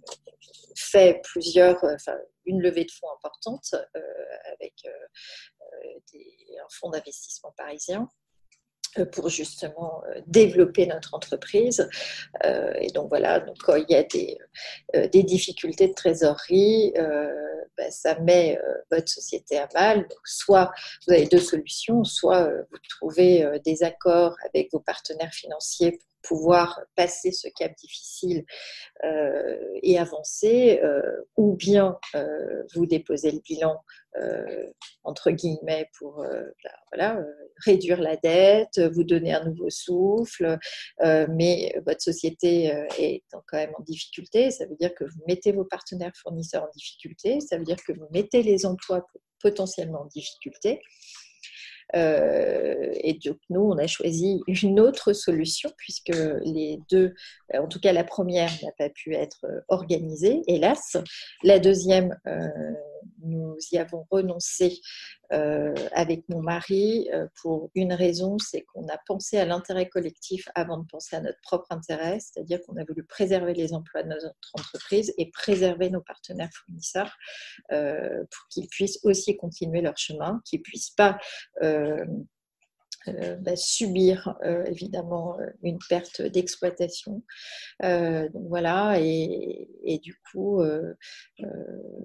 fait 0.75 1.21
plusieurs, 1.23 1.83
enfin 1.83 2.17
une 2.45 2.61
levée 2.61 2.85
de 2.85 2.91
fonds 2.91 3.11
importante 3.15 3.73
avec 4.53 4.73
un 4.85 6.67
fonds 6.69 6.89
d'investissement 6.89 7.53
parisien 7.57 8.09
pour 9.11 9.29
justement 9.29 10.03
développer 10.27 10.85
notre 10.85 11.13
entreprise. 11.13 11.87
et 12.43 12.87
donc 12.93 13.09
voilà, 13.09 13.39
donc 13.39 13.57
quand 13.59 13.75
il 13.75 13.85
y 13.89 13.95
a 13.95 14.03
des, 14.03 14.37
des 15.09 15.23
difficultés 15.23 15.87
de 15.87 15.93
trésorerie, 15.93 16.93
ben, 17.77 17.91
ça 17.91 18.17
met 18.19 18.59
votre 18.89 19.09
société 19.09 19.57
à 19.57 19.67
mal. 19.73 20.01
Donc 20.01 20.19
soit 20.25 20.71
vous 21.05 21.13
avez 21.13 21.25
deux 21.25 21.39
solutions, 21.39 22.03
soit 22.03 22.49
vous 22.71 22.77
trouvez 22.89 23.59
des 23.65 23.83
accords 23.83 24.35
avec 24.47 24.71
vos 24.71 24.79
partenaires 24.79 25.33
financiers 25.33 25.91
pour 25.91 26.14
pouvoir 26.25 26.81
passer 26.95 27.31
ce 27.31 27.47
cap 27.55 27.73
difficile 27.75 28.45
euh, 29.03 29.57
et 29.83 29.97
avancer, 29.97 30.79
euh, 30.83 31.01
ou 31.37 31.55
bien 31.55 31.97
euh, 32.15 32.63
vous 32.73 32.85
déposez 32.85 33.31
le 33.31 33.39
bilan 33.39 33.77
entre 35.03 35.29
guillemets 35.29 35.89
pour 35.99 36.25
bah, 36.63 36.71
voilà, 36.89 37.21
réduire 37.65 37.99
la 37.99 38.15
dette, 38.15 38.79
vous 38.79 39.03
donner 39.03 39.33
un 39.33 39.43
nouveau 39.43 39.69
souffle, 39.69 40.57
mais 41.01 41.75
votre 41.85 41.99
société 41.99 42.67
est 42.97 43.23
quand 43.29 43.57
même 43.57 43.73
en 43.77 43.83
difficulté. 43.83 44.51
Ça 44.51 44.67
veut 44.67 44.77
dire 44.77 44.95
que 44.95 45.03
vous 45.03 45.21
mettez 45.27 45.51
vos 45.51 45.65
partenaires 45.65 46.13
fournisseurs 46.15 46.63
en 46.63 46.69
difficulté, 46.73 47.41
ça 47.41 47.57
veut 47.57 47.65
dire 47.65 47.83
que 47.85 47.91
vous 47.91 48.07
mettez 48.13 48.41
les 48.41 48.65
emplois 48.65 49.05
potentiellement 49.41 50.03
en 50.03 50.05
difficulté. 50.05 50.79
Euh, 51.93 52.91
et 52.95 53.13
donc, 53.13 53.37
nous, 53.49 53.61
on 53.61 53.77
a 53.77 53.87
choisi 53.87 54.41
une 54.47 54.79
autre 54.79 55.13
solution 55.13 55.71
puisque 55.77 56.15
les 56.43 56.79
deux, 56.89 57.13
euh, 57.53 57.59
en 57.59 57.67
tout 57.67 57.79
cas 57.79 57.93
la 57.93 58.03
première 58.03 58.51
n'a 58.63 58.71
pas 58.77 58.89
pu 58.89 59.13
être 59.13 59.45
euh, 59.45 59.61
organisée, 59.67 60.41
hélas. 60.47 60.97
La 61.43 61.59
deuxième, 61.59 62.17
nous 63.25 63.57
y 63.71 63.77
avons 63.77 64.05
renoncé 64.09 64.79
avec 65.29 66.27
mon 66.29 66.41
mari 66.41 67.09
pour 67.41 67.71
une 67.75 67.93
raison, 67.93 68.37
c'est 68.39 68.61
qu'on 68.61 68.87
a 68.87 68.97
pensé 69.07 69.37
à 69.37 69.45
l'intérêt 69.45 69.89
collectif 69.89 70.47
avant 70.55 70.77
de 70.77 70.85
penser 70.85 71.15
à 71.15 71.21
notre 71.21 71.39
propre 71.41 71.67
intérêt, 71.71 72.19
c'est-à-dire 72.19 72.59
qu'on 72.65 72.77
a 72.77 72.83
voulu 72.85 73.03
préserver 73.03 73.53
les 73.53 73.73
emplois 73.73 74.03
de 74.03 74.09
notre 74.09 74.51
entreprise 74.53 75.13
et 75.17 75.31
préserver 75.31 75.89
nos 75.89 76.01
partenaires 76.01 76.51
fournisseurs 76.53 77.15
pour 77.69 78.47
qu'ils 78.49 78.67
puissent 78.67 78.99
aussi 79.03 79.35
continuer 79.35 79.81
leur 79.81 79.97
chemin, 79.97 80.41
qu'ils 80.45 80.61
puissent 80.61 80.91
pas 80.91 81.17
euh, 83.07 83.13
euh, 83.15 83.35
bah, 83.37 83.55
subir 83.55 84.35
euh, 84.43 84.63
évidemment 84.65 85.37
une 85.63 85.79
perte 85.89 86.21
d'exploitation. 86.21 87.23
voilà, 87.81 88.97
et, 88.99 89.99
du 90.03 90.15
coup, 90.31 90.61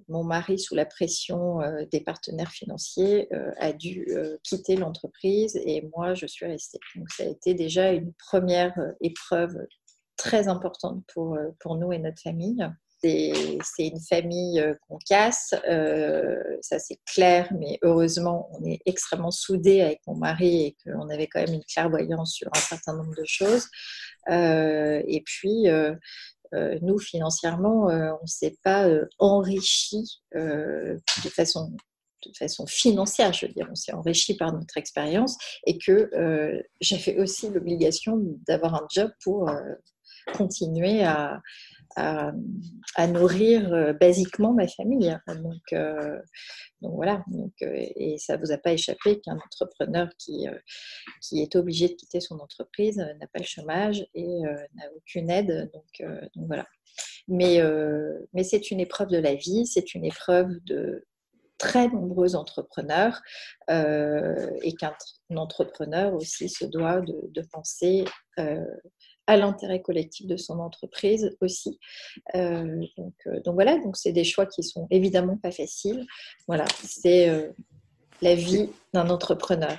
mon 0.09 0.25
mari, 0.25 0.59
sous 0.59 0.75
la 0.75 0.87
pression 0.87 1.59
des 1.90 2.00
partenaires 2.00 2.50
financiers, 2.50 3.28
a 3.59 3.73
dû 3.73 4.07
quitter 4.42 4.76
l'entreprise 4.76 5.57
et 5.64 5.88
moi, 5.95 6.14
je 6.14 6.26
suis 6.26 6.47
restée. 6.47 6.78
Donc 6.97 7.11
ça 7.11 7.25
a 7.25 7.26
été 7.26 7.54
déjà 7.54 7.92
une 7.92 8.12
première 8.14 8.75
épreuve 9.00 9.57
très 10.16 10.49
importante 10.49 11.04
pour, 11.12 11.38
pour 11.61 11.76
nous 11.76 11.92
et 11.92 11.99
notre 11.99 12.23
famille 12.23 12.66
c'est 13.02 13.87
une 13.87 14.00
famille 14.00 14.61
euh, 14.61 14.75
qu'on 14.87 14.99
casse, 14.99 15.54
euh, 15.69 16.37
ça 16.61 16.78
c'est 16.78 16.99
clair, 17.07 17.50
mais 17.59 17.78
heureusement 17.83 18.50
on 18.52 18.64
est 18.64 18.80
extrêmement 18.87 19.30
soudés 19.30 19.80
avec 19.80 20.00
mon 20.07 20.16
mari 20.16 20.62
et 20.66 20.76
qu'on 20.85 21.09
avait 21.09 21.26
quand 21.26 21.40
même 21.40 21.54
une 21.54 21.64
clairvoyance 21.64 22.35
sur 22.35 22.49
un 22.54 22.61
certain 22.61 22.97
nombre 22.97 23.14
de 23.16 23.25
choses. 23.25 23.66
Euh, 24.28 25.02
et 25.07 25.23
puis 25.25 25.66
nous 26.83 26.99
financièrement, 26.99 27.87
on 27.87 28.23
ne 28.23 28.26
s'est 28.26 28.57
pas 28.64 28.88
enrichi 29.19 30.21
de 30.35 30.99
façon 31.33 31.73
de 32.26 32.37
façon 32.37 32.66
financière, 32.66 33.33
je 33.33 33.47
veux 33.47 33.52
dire, 33.52 33.66
on 33.71 33.75
s'est 33.75 33.95
enrichi 33.95 34.37
par 34.37 34.52
notre 34.52 34.76
expérience 34.76 35.38
et 35.64 35.78
que 35.78 36.11
j'avais 36.80 37.19
aussi 37.19 37.49
l'obligation 37.49 38.21
d'avoir 38.47 38.75
un 38.75 38.87
job 38.92 39.11
pour 39.23 39.50
continuer 40.35 41.02
à, 41.02 41.40
à, 41.97 42.32
nourrir 43.09 43.73
euh, 43.73 43.92
basiquement 43.92 44.52
ma 44.52 44.68
famille. 44.68 45.16
Donc, 45.26 45.73
euh, 45.73 46.18
donc 46.80 46.94
voilà, 46.94 47.23
donc, 47.28 47.52
euh, 47.62 47.73
et 47.75 48.16
ça 48.18 48.37
ne 48.37 48.42
vous 48.42 48.52
a 48.52 48.59
pas 48.59 48.73
échappé 48.73 49.20
qu'un 49.20 49.37
entrepreneur 49.37 50.09
qui, 50.18 50.47
qui 51.20 51.42
est 51.42 51.56
obligé 51.56 51.88
de 51.88 51.94
quitter 51.94 52.20
son 52.20 52.38
entreprise 52.38 52.97
n'a 52.97 53.26
pas 53.32 53.40
le 53.40 53.44
chômage 53.44 54.06
et 54.14 54.40
n'a 54.40 54.92
aucune 54.97 55.30
aide. 55.30 55.70
Donc, 55.73 56.09
donc 56.35 56.47
voilà. 56.47 56.66
Mais, 57.28 57.61
mais 58.32 58.44
c'est 58.44 58.70
une 58.70 58.80
épreuve 58.80 59.09
de 59.09 59.18
la 59.18 59.35
vie, 59.35 59.66
c'est 59.66 59.94
une 59.94 60.04
épreuve 60.04 60.50
de 60.64 61.06
très 61.61 61.87
nombreux 61.88 62.35
entrepreneurs 62.35 63.21
et 63.69 64.75
qu'un 64.75 64.95
entrepreneur 65.37 66.12
aussi 66.14 66.49
se 66.49 66.64
doit 66.64 67.00
de, 67.02 67.43
penser 67.52 68.05
à 69.31 69.37
l'intérêt 69.37 69.81
collectif 69.81 70.26
de 70.26 70.37
son 70.37 70.59
entreprise 70.59 71.37
aussi. 71.40 71.79
Euh, 72.35 72.83
euh, 72.99 73.40
donc, 73.45 73.55
voilà, 73.55 73.79
donc 73.79 73.97
c'est 73.97 74.11
des 74.11 74.25
choix 74.25 74.45
qui 74.45 74.64
sont 74.64 74.88
évidemment 74.90 75.37
pas 75.37 75.52
faciles. 75.52 76.05
Voilà, 76.49 76.64
c'est 76.83 77.29
euh, 77.29 77.49
la 78.23 78.35
vie 78.35 78.69
d'un 78.93 79.09
entrepreneur. 79.09 79.79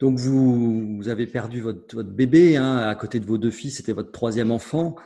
Donc 0.00 0.18
vous, 0.18 1.02
avez 1.06 1.28
perdu 1.28 1.60
votre, 1.60 2.02
bébé 2.02 2.56
hein, 2.56 2.78
à 2.78 2.96
côté 2.96 3.20
de 3.20 3.26
vos 3.26 3.38
deux 3.38 3.52
fils, 3.52 3.76
c'était 3.76 3.92
votre 3.92 4.10
troisième 4.10 4.50
enfant. 4.50 4.96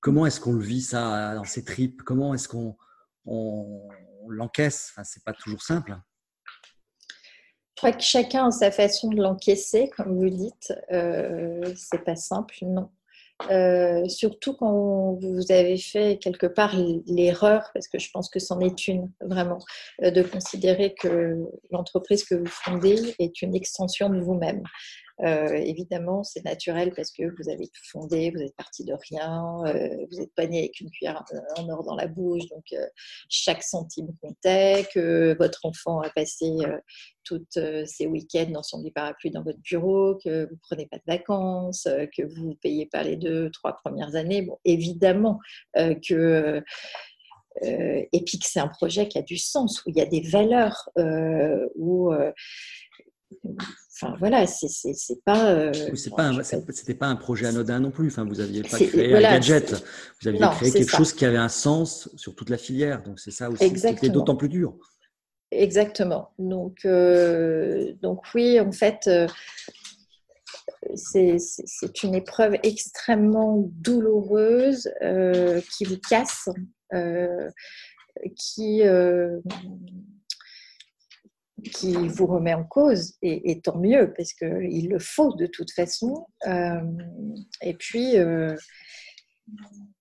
Comment 0.00 0.24
est-ce 0.24 0.40
qu'on 0.40 0.52
le 0.54 0.64
vit 0.64 0.82
ça 0.82 1.34
dans 1.34 1.44
ses 1.44 1.62
tripes? 1.62 2.02
Comment 2.02 2.32
est-ce 2.32 2.48
qu'on 2.48 2.74
l'encaisse 4.28 4.90
enfin, 4.92 5.04
C'est 5.04 5.24
pas 5.24 5.32
toujours 5.32 5.62
simple. 5.62 5.96
Je 7.76 7.80
crois 7.80 7.92
que 7.92 8.02
chacun 8.02 8.46
a 8.46 8.50
sa 8.50 8.70
façon 8.70 9.08
de 9.08 9.20
l'encaisser, 9.20 9.90
comme 9.96 10.16
vous 10.16 10.30
dites. 10.30 10.72
Euh, 10.92 11.74
c'est 11.76 12.04
pas 12.04 12.16
simple, 12.16 12.54
non. 12.62 12.90
Euh, 13.50 14.08
surtout 14.08 14.54
quand 14.54 15.18
vous 15.20 15.50
avez 15.50 15.76
fait 15.76 16.18
quelque 16.18 16.46
part 16.46 16.74
l'erreur, 17.06 17.68
parce 17.74 17.88
que 17.88 17.98
je 17.98 18.08
pense 18.12 18.30
que 18.30 18.38
c'en 18.38 18.60
est 18.60 18.86
une 18.86 19.10
vraiment, 19.20 19.58
euh, 20.02 20.10
de 20.10 20.22
considérer 20.22 20.94
que 20.94 21.36
l'entreprise 21.70 22.24
que 22.24 22.36
vous 22.36 22.46
fondez 22.46 23.14
est 23.18 23.42
une 23.42 23.56
extension 23.56 24.08
de 24.08 24.20
vous-même. 24.20 24.62
Euh, 25.20 25.54
évidemment, 25.54 26.24
c'est 26.24 26.44
naturel 26.44 26.92
parce 26.94 27.12
que 27.12 27.22
vous 27.22 27.48
avez 27.48 27.68
tout 27.68 27.82
fondé, 27.84 28.32
vous 28.34 28.42
êtes 28.42 28.56
parti 28.56 28.84
de 28.84 28.94
rien, 29.10 29.60
euh, 29.66 30.06
vous 30.10 30.20
êtes 30.20 30.34
pogné 30.34 30.60
avec 30.60 30.80
une 30.80 30.90
cuillère 30.90 31.22
en 31.56 31.68
or 31.68 31.84
dans 31.84 31.94
la 31.94 32.08
bouche, 32.08 32.46
donc 32.48 32.64
euh, 32.72 32.84
chaque 33.28 33.62
centime 33.62 34.08
comptait, 34.20 34.86
que 34.92 35.36
votre 35.38 35.66
enfant 35.66 36.00
a 36.00 36.10
passé 36.10 36.50
tous 37.22 37.46
ses 37.86 38.06
week-ends 38.06 38.50
dans 38.50 38.62
son 38.62 38.82
lit 38.82 38.90
parapluie 38.90 39.30
dans 39.30 39.44
votre 39.44 39.60
bureau, 39.60 40.18
que 40.22 40.48
vous 40.50 40.56
prenez 40.62 40.86
pas 40.86 40.98
de 40.98 41.04
vacances, 41.06 41.88
que 42.16 42.22
vous 42.22 42.48
ne 42.48 42.54
payez 42.54 42.86
pas 42.86 43.02
les 43.02 43.16
deux, 43.16 43.50
trois 43.50 43.76
premières 43.76 44.16
années. 44.16 44.42
Bon, 44.42 44.58
évidemment 44.64 45.38
que 45.76 46.62
et 47.62 48.24
puis 48.26 48.40
que 48.40 48.46
c'est 48.46 48.58
un 48.58 48.68
projet 48.68 49.06
qui 49.06 49.16
a 49.16 49.22
du 49.22 49.36
sens, 49.36 49.80
où 49.86 49.90
il 49.90 49.96
y 49.96 50.00
a 50.00 50.06
des 50.06 50.22
valeurs, 50.22 50.90
où 51.76 52.12
Enfin 53.96 54.16
voilà, 54.18 54.44
c'est 54.46 55.24
pas. 55.24 55.50
Euh, 55.52 55.72
c'était 55.94 56.94
pas 56.94 57.06
un 57.06 57.16
projet 57.16 57.46
anodin 57.46 57.78
non 57.78 57.92
plus. 57.92 58.08
Enfin, 58.08 58.24
vous 58.24 58.40
aviez 58.40 58.62
pas 58.62 58.78
créé 58.78 59.14
un 59.14 59.20
gadget. 59.20 59.84
Vous 60.20 60.28
aviez 60.28 60.40
créé 60.56 60.72
quelque 60.72 60.90
chose 60.90 61.12
qui 61.12 61.24
avait 61.24 61.38
un 61.38 61.48
sens 61.48 62.10
sur 62.16 62.34
toute 62.34 62.50
la 62.50 62.58
filière. 62.58 63.04
Donc 63.04 63.20
c'est 63.20 63.30
ça 63.30 63.50
aussi 63.50 63.72
qui 63.72 63.86
était 63.86 64.08
d'autant 64.08 64.34
plus 64.34 64.48
dur. 64.48 64.76
Exactement. 65.52 66.32
Donc 66.38 66.78
euh, 66.84 67.92
donc 68.02 68.22
oui, 68.34 68.58
en 68.58 68.72
fait. 68.72 69.06
Euh, 69.06 69.28
c'est 70.96 72.02
une 72.02 72.14
épreuve 72.14 72.56
extrêmement 72.62 73.70
douloureuse 73.72 74.90
qui 75.72 75.84
vous 75.84 75.98
casse, 75.98 76.50
qui, 78.36 78.82
qui 81.70 81.94
vous 82.08 82.26
remet 82.26 82.54
en 82.54 82.64
cause, 82.64 83.14
et, 83.22 83.60
tant 83.60 83.78
mieux, 83.78 84.12
parce 84.16 84.32
qu'il 84.32 84.88
le 84.88 84.98
faut 84.98 85.34
de 85.34 85.46
toute 85.46 85.72
façon. 85.72 86.26
Euh, 86.46 86.80
et 87.62 87.74
puis, 87.74 88.18
euh, 88.18 88.54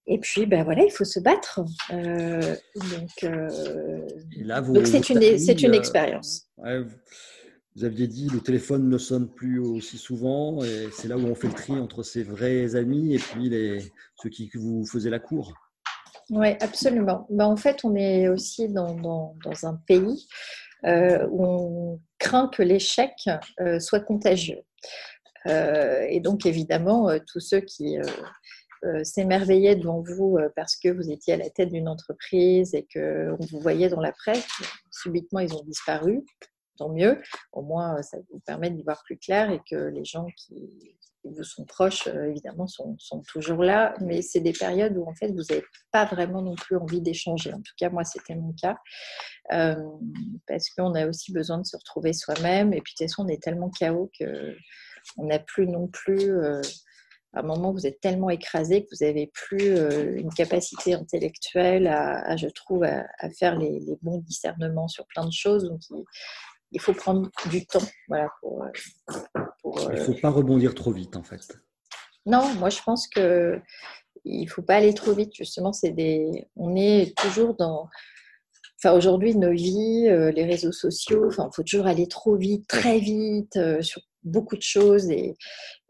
et 0.07 0.19
puis 0.19 0.45
ben 0.45 0.63
voilà, 0.63 0.83
il 0.83 0.91
faut 0.91 1.05
se 1.05 1.19
battre. 1.19 1.61
Euh, 1.91 2.55
donc, 2.75 4.85
c'est 4.85 5.09
une, 5.09 5.37
c'est 5.37 5.61
une 5.61 5.73
expérience. 5.73 6.49
vous 7.75 7.83
aviez 7.83 8.07
dit 8.07 8.29
le 8.29 8.39
téléphone 8.39 8.89
ne 8.89 8.97
sonne 8.97 9.29
plus 9.29 9.59
aussi 9.59 9.97
souvent, 9.97 10.63
et 10.63 10.89
c'est 10.91 11.07
là 11.07 11.17
où 11.17 11.25
on 11.25 11.35
fait 11.35 11.47
le 11.47 11.53
tri 11.53 11.73
entre 11.73 12.03
ses 12.03 12.23
vrais 12.23 12.75
amis 12.75 13.15
et 13.15 13.19
puis 13.19 13.49
les, 13.49 13.91
ceux 14.21 14.29
qui 14.29 14.49
vous 14.53 14.85
faisaient 14.85 15.09
la 15.09 15.19
cour. 15.19 15.53
Oui, 16.29 16.49
absolument. 16.61 17.27
Ben, 17.29 17.45
en 17.45 17.57
fait, 17.57 17.83
on 17.83 17.95
est 17.95 18.29
aussi 18.29 18.69
dans, 18.69 18.95
dans, 18.95 19.35
dans 19.43 19.65
un 19.65 19.75
pays 19.87 20.07
euh, 20.07 20.15
où 20.85 21.45
on 21.45 22.01
craint 22.19 22.47
que 22.47 22.63
l'échec 22.63 23.13
euh, 23.59 23.79
soit 23.79 24.01
contagieux. 24.01 24.61
Euh, 25.47 26.05
et 26.09 26.19
donc, 26.19 26.45
évidemment, 26.45 27.09
tous 27.31 27.39
ceux 27.39 27.61
qui 27.61 27.97
s'émerveillaient 29.03 29.77
devant 29.77 30.01
vous 30.01 30.37
parce 30.55 30.75
que 30.75 30.89
vous 30.89 31.09
étiez 31.09 31.33
à 31.33 31.37
la 31.37 31.49
tête 31.49 31.69
d'une 31.69 31.87
entreprise 31.87 32.73
et 32.75 32.85
qu'on 32.93 33.37
vous 33.39 33.59
voyait 33.59 33.89
dans 33.89 34.01
la 34.01 34.11
presse, 34.11 34.45
subitement, 34.91 35.39
ils 35.39 35.53
ont 35.53 35.63
disparu. 35.63 36.23
tant 36.77 36.89
mieux. 36.89 37.21
Au 37.51 37.61
moins, 37.61 38.01
ça 38.01 38.17
vous 38.31 38.39
permet 38.45 38.71
d'y 38.71 38.83
voir 38.83 39.01
plus 39.05 39.17
clair 39.17 39.51
et 39.51 39.61
que 39.69 39.75
les 39.75 40.03
gens 40.03 40.27
qui, 40.35 40.97
vous 41.23 41.43
sont 41.43 41.65
proches, 41.65 42.07
évidemment, 42.07 42.67
sont, 42.67 42.97
toujours 43.27 43.63
là. 43.63 43.93
Mais 44.01 44.21
c'est 44.21 44.41
des 44.41 44.53
périodes 44.53 44.97
où, 44.97 45.07
en 45.07 45.13
fait, 45.15 45.27
vous 45.27 45.43
n'avez 45.49 45.63
pas 45.91 46.05
vraiment 46.05 46.41
non 46.41 46.55
plus 46.55 46.77
envie 46.77 47.01
d'échanger. 47.01 47.53
En 47.53 47.61
tout 47.61 47.73
cas, 47.77 47.89
moi, 47.89 48.03
c'était 48.03 48.35
mon 48.35 48.53
cas. 48.53 48.77
parce 49.49 50.69
qu'on 50.75 50.93
a 50.95 51.07
aussi 51.07 51.31
besoin 51.31 51.59
de 51.59 51.65
se 51.65 51.77
retrouver 51.77 52.13
soi-même. 52.13 52.73
Et 52.73 52.81
puis, 52.81 52.93
de 52.93 53.05
toute 53.05 53.09
façon, 53.09 53.25
on 53.25 53.29
est 53.29 53.41
tellement 53.41 53.69
chaos 53.69 54.11
qu'on 54.19 55.25
n'a 55.25 55.39
plus 55.39 55.67
non 55.67 55.87
plus 55.87 56.31
à 57.33 57.39
un 57.39 57.43
moment, 57.43 57.71
vous 57.71 57.87
êtes 57.87 57.99
tellement 57.99 58.29
écrasé 58.29 58.83
que 58.83 58.89
vous 58.91 59.05
n'avez 59.05 59.27
plus 59.33 59.75
euh, 59.75 60.15
une 60.17 60.31
capacité 60.31 60.93
intellectuelle 60.93 61.87
à, 61.87 62.37
je 62.37 62.47
trouve, 62.47 62.83
à, 62.83 63.05
faire 63.39 63.57
les, 63.57 63.79
bons 64.03 64.19
discernements 64.19 64.87
sur 64.87 65.07
plein 65.07 65.25
de 65.25 65.31
choses. 65.31 65.63
Donc, 65.63 65.81
il, 66.71 66.79
faut 66.79 66.93
prendre 66.93 67.29
du 67.49 67.65
temps. 67.65 67.81
Voilà, 68.07 68.29
pour, 68.39 68.63
euh, 69.65 69.93
il 69.93 69.99
ne 69.99 70.03
faut 70.03 70.13
pas 70.13 70.29
rebondir 70.29 70.75
trop 70.75 70.91
vite, 70.91 71.15
en 71.15 71.23
fait. 71.23 71.59
Non, 72.25 72.53
moi, 72.55 72.69
je 72.69 72.81
pense 72.83 73.07
que 73.07 73.59
il 74.25 74.47
faut 74.47 74.61
pas 74.61 74.75
aller 74.75 74.93
trop 74.93 75.13
vite. 75.13 75.33
Justement, 75.35 75.73
c'est 75.73 75.91
des, 75.91 76.47
on 76.55 76.75
est 76.75 77.17
toujours 77.17 77.55
dans. 77.55 77.87
Enfin, 78.79 78.95
aujourd'hui, 78.95 79.35
nos 79.35 79.51
vies, 79.51 80.07
euh, 80.09 80.31
les 80.31 80.45
réseaux 80.45 80.71
sociaux, 80.71 81.27
enfin, 81.27 81.49
il 81.51 81.55
faut 81.55 81.63
toujours 81.63 81.87
aller 81.87 82.07
trop 82.07 82.35
vite, 82.35 82.67
très 82.67 82.99
vite, 82.99 83.57
sur 83.81 84.01
beaucoup 84.23 84.55
de 84.55 84.61
choses 84.61 85.09
et, 85.09 85.35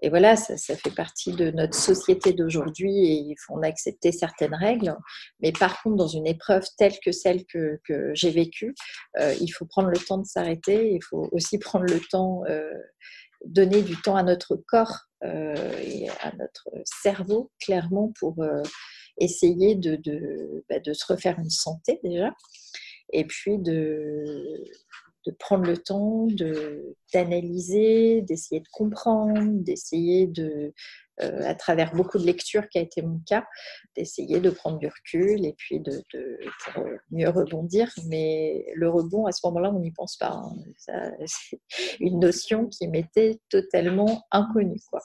voilà, 0.09 0.35
ça, 0.35 0.57
fait 0.57 0.93
partie 0.93 1.31
de 1.31 1.51
notre 1.51 1.75
société 1.75 2.33
d'aujourd'hui 2.33 2.91
et 2.91 3.13
il 3.13 3.35
faut 3.39 3.53
en 3.53 3.61
accepter 3.61 4.11
certaines 4.11 4.53
règles. 4.53 4.93
Mais 5.39 5.53
par 5.53 5.81
contre, 5.81 5.95
dans 5.95 6.07
une 6.07 6.27
épreuve 6.27 6.65
telle 6.77 6.99
que 7.03 7.13
celle 7.13 7.45
que, 7.45 7.79
j'ai 8.13 8.31
vécue, 8.31 8.75
euh, 9.19 9.33
il 9.39 9.47
faut 9.47 9.65
prendre 9.65 9.87
le 9.87 9.97
temps 9.97 10.17
de 10.17 10.25
s'arrêter, 10.25 10.91
il 10.91 11.01
faut 11.01 11.29
aussi 11.31 11.57
prendre 11.57 11.85
le 11.85 12.01
temps, 12.11 12.41
euh, 12.49 12.73
donner 13.45 13.81
du 13.81 13.99
temps 14.01 14.15
à 14.15 14.23
notre 14.23 14.55
corps 14.55 15.07
euh, 15.23 15.55
et 15.79 16.09
à 16.21 16.31
notre 16.37 16.69
cerveau, 16.85 17.51
clairement, 17.59 18.11
pour 18.19 18.35
essayer 19.17 19.75
de, 19.75 19.99
bah, 20.69 20.79
de 20.79 20.93
se 20.93 21.05
refaire 21.05 21.39
une 21.39 21.49
santé 21.49 21.99
déjà. 22.03 22.31
Et 23.11 23.25
puis 23.25 23.59
de, 23.59 24.63
de 25.25 25.31
prendre 25.31 25.65
le 25.65 25.77
temps 25.77 26.27
d'analyser, 27.13 28.21
d'essayer 28.21 28.61
de 28.61 28.67
comprendre, 28.71 29.63
d'essayer 29.63 30.27
de, 30.27 30.73
euh, 31.21 31.41
à 31.43 31.53
travers 31.53 31.93
beaucoup 31.93 32.17
de 32.17 32.25
lectures 32.25 32.67
qui 32.69 32.79
a 32.79 32.81
été 32.81 33.03
mon 33.03 33.19
cas, 33.27 33.45
d'essayer 33.95 34.39
de 34.39 34.49
prendre 34.49 34.79
du 34.79 34.87
recul 34.87 35.45
et 35.45 35.53
puis 35.53 35.79
de, 35.79 36.03
pour 36.65 36.85
mieux 37.11 37.29
rebondir. 37.29 37.93
Mais 38.07 38.65
le 38.73 38.89
rebond, 38.89 39.27
à 39.27 39.31
ce 39.31 39.45
moment-là, 39.45 39.71
on 39.71 39.79
n'y 39.79 39.91
pense 39.91 40.17
pas. 40.17 40.31
Hein. 40.31 40.55
C'est 41.25 41.59
une 41.99 42.19
notion 42.19 42.67
qui 42.67 42.87
m'était 42.87 43.39
totalement 43.49 44.25
inconnue. 44.31 44.81
Quoi. 44.89 45.01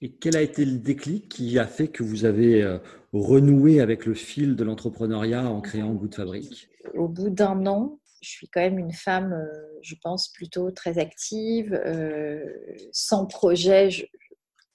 Et 0.00 0.12
quel 0.12 0.36
a 0.36 0.42
été 0.42 0.64
le 0.64 0.78
déclic 0.78 1.28
qui 1.28 1.58
a 1.58 1.66
fait 1.66 1.88
que 1.88 2.02
vous 2.02 2.24
avez 2.24 2.62
euh, 2.62 2.78
renoué 3.12 3.80
avec 3.80 4.06
le 4.06 4.14
fil 4.14 4.56
de 4.56 4.64
l'entrepreneuriat 4.64 5.46
en 5.46 5.60
créant 5.60 5.92
Goût 5.92 6.08
de 6.08 6.14
Fabrique? 6.14 6.70
Au 6.94 7.08
bout 7.08 7.28
d'un 7.28 7.66
an, 7.66 8.00
je 8.22 8.30
suis 8.30 8.48
quand 8.48 8.60
même 8.60 8.78
une 8.78 8.92
femme, 8.92 9.32
euh, 9.32 9.78
je 9.82 9.94
pense, 10.02 10.28
plutôt 10.28 10.70
très 10.70 10.98
active, 10.98 11.74
euh, 11.84 12.44
sans 12.92 13.26
projet. 13.26 13.88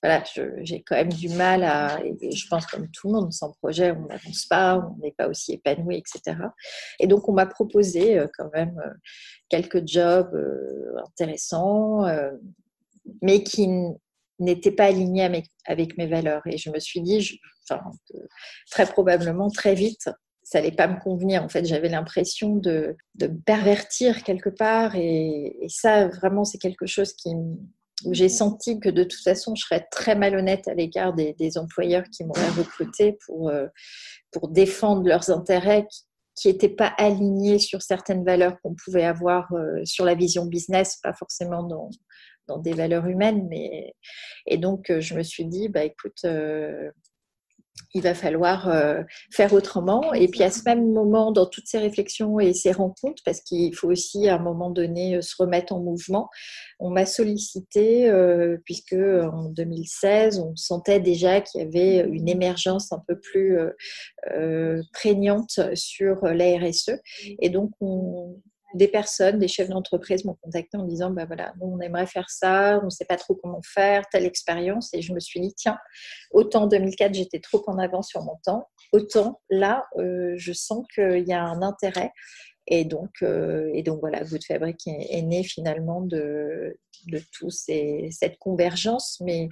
voilà, 0.03 0.23
j'ai 0.61 0.83
quand 0.83 0.95
même 0.95 1.11
du 1.11 1.29
mal 1.29 1.63
à, 1.63 1.97
je 1.99 2.47
pense 2.49 2.65
comme 2.67 2.89
tout 2.91 3.07
le 3.07 3.13
monde, 3.13 3.33
sans 3.33 3.53
projet, 3.53 3.91
on 3.91 4.05
n'avance 4.07 4.45
pas, 4.45 4.77
on 4.77 5.01
n'est 5.01 5.13
pas 5.13 5.27
aussi 5.29 5.53
épanoui, 5.53 5.97
etc. 5.97 6.37
Et 6.99 7.07
donc, 7.07 7.27
on 7.29 7.33
m'a 7.33 7.45
proposé 7.45 8.19
euh, 8.19 8.27
quand 8.37 8.51
même 8.53 8.79
quelques 9.49 9.87
jobs 9.87 10.35
intéressants, 11.07 12.05
mais 13.21 13.43
qui 13.43 13.69
n'étaient 14.39 14.71
pas 14.71 14.85
alignés 14.85 15.23
avec, 15.65 15.97
mes 15.97 16.07
valeurs. 16.07 16.43
Et 16.47 16.57
je 16.57 16.69
me 16.69 16.79
suis 16.79 17.01
dit, 17.01 17.39
très 18.69 18.85
probablement, 18.85 19.49
très 19.49 19.73
vite, 19.73 20.09
ça 20.49 20.59
n'allait 20.59 20.71
pas 20.71 20.87
me 20.87 20.97
convenir. 20.97 21.43
En 21.43 21.49
fait, 21.49 21.65
j'avais 21.65 21.89
l'impression 21.89 22.55
de, 22.55 22.95
de, 23.15 23.27
pervertir 23.27 24.23
quelque 24.23 24.49
part. 24.49 24.95
Et, 24.95 25.57
ça, 25.67 26.07
vraiment, 26.07 26.45
c'est 26.45 26.57
quelque 26.57 26.85
chose 26.85 27.11
qui, 27.11 27.31
où 28.05 28.13
j'ai 28.13 28.29
senti 28.29 28.79
que 28.79 28.87
de 28.87 29.03
toute 29.03 29.21
façon, 29.21 29.55
je 29.55 29.63
serais 29.63 29.85
très 29.91 30.15
malhonnête 30.15 30.65
à 30.69 30.73
l'égard 30.73 31.13
des, 31.13 31.57
employeurs 31.57 32.05
qui 32.05 32.23
m'auraient 32.23 32.49
recruté 32.57 33.17
pour, 33.25 33.49
euh, 33.49 33.67
pour 34.31 34.47
défendre 34.47 35.05
leurs 35.05 35.29
intérêts 35.29 35.85
qui 36.33 36.47
n'étaient 36.47 36.69
pas 36.69 36.93
alignés 36.97 37.59
sur 37.59 37.81
certaines 37.81 38.23
valeurs 38.23 38.55
qu'on 38.61 38.73
pouvait 38.73 39.03
avoir 39.03 39.51
euh, 39.51 39.83
sur 39.83 40.05
la 40.05 40.15
vision 40.15 40.45
business, 40.45 40.97
pas 41.03 41.13
forcément 41.13 41.63
dans, 41.63 41.89
dans 42.47 42.59
des 42.59 42.73
valeurs 42.73 43.07
humaines. 43.07 43.45
Mais... 43.49 43.95
Et 44.45 44.57
donc, 44.57 44.91
euh, 44.91 45.01
je 45.01 45.13
me 45.13 45.23
suis 45.23 45.43
dit, 45.43 45.67
bah, 45.67 45.83
écoute, 45.83 46.25
il 47.93 48.01
va 48.01 48.13
falloir 48.13 48.69
euh, 48.69 49.01
faire 49.31 49.53
autrement. 49.53 50.13
Et 50.13 50.27
puis 50.27 50.43
à 50.43 50.51
ce 50.51 50.61
même 50.65 50.91
moment, 50.91 51.31
dans 51.31 51.45
toutes 51.45 51.67
ces 51.67 51.79
réflexions 51.79 52.39
et 52.39 52.53
ces 52.53 52.71
rencontres, 52.71 53.23
parce 53.25 53.41
qu'il 53.41 53.75
faut 53.75 53.89
aussi 53.89 54.27
à 54.29 54.35
un 54.35 54.39
moment 54.39 54.69
donné 54.69 55.15
euh, 55.15 55.21
se 55.21 55.35
remettre 55.37 55.73
en 55.73 55.79
mouvement, 55.79 56.29
on 56.79 56.89
m'a 56.89 57.05
sollicité, 57.05 58.09
euh, 58.09 58.57
puisque 58.65 58.93
en 58.93 59.49
2016, 59.49 60.39
on 60.39 60.55
sentait 60.55 60.99
déjà 60.99 61.41
qu'il 61.41 61.61
y 61.61 61.63
avait 61.63 62.07
une 62.07 62.29
émergence 62.29 62.91
un 62.91 63.01
peu 63.07 63.19
plus 63.19 63.57
prégnante 64.93 65.59
sur 65.73 66.25
la 66.25 66.57
RSE. 66.57 66.91
Et 67.41 67.49
donc, 67.49 67.71
on, 67.81 68.39
des 68.73 68.87
personnes, 68.87 69.39
des 69.39 69.47
chefs 69.47 69.69
d'entreprise 69.69 70.25
m'ont 70.25 70.37
contacté 70.41 70.77
en 70.77 70.83
disant 70.83 71.09
bah 71.09 71.25
voilà, 71.25 71.53
nous 71.59 71.67
on 71.67 71.79
aimerait 71.79 72.07
faire 72.07 72.29
ça, 72.29 72.79
on 72.81 72.85
ne 72.85 72.89
sait 72.89 73.05
pas 73.05 73.15
trop 73.15 73.35
comment 73.35 73.61
faire, 73.63 74.03
telle 74.11 74.25
expérience. 74.25 74.93
Et 74.93 75.01
je 75.01 75.13
me 75.13 75.19
suis 75.19 75.39
dit 75.39 75.53
tiens, 75.55 75.77
autant 76.31 76.63
en 76.63 76.67
2004 76.67 77.13
j'étais 77.13 77.39
trop 77.39 77.63
en 77.67 77.77
avance 77.77 78.09
sur 78.09 78.23
mon 78.23 78.37
temps, 78.43 78.67
autant 78.91 79.41
là 79.49 79.85
euh, 79.97 80.33
je 80.37 80.53
sens 80.53 80.85
qu'il 80.93 81.27
y 81.27 81.33
a 81.33 81.43
un 81.43 81.61
intérêt. 81.61 82.11
Et 82.69 82.83
donc, 82.83 83.11
euh, 83.21 83.71
et 83.73 83.81
donc 83.81 84.01
voilà, 84.01 84.25
Good 84.25 84.43
Fabric 84.43 84.85
est, 84.87 85.21
né 85.21 85.43
finalement 85.43 86.01
de, 86.01 86.77
de 87.07 87.21
tout 87.31 87.49
cette 87.49 88.37
convergence, 88.39 89.21
mais 89.23 89.47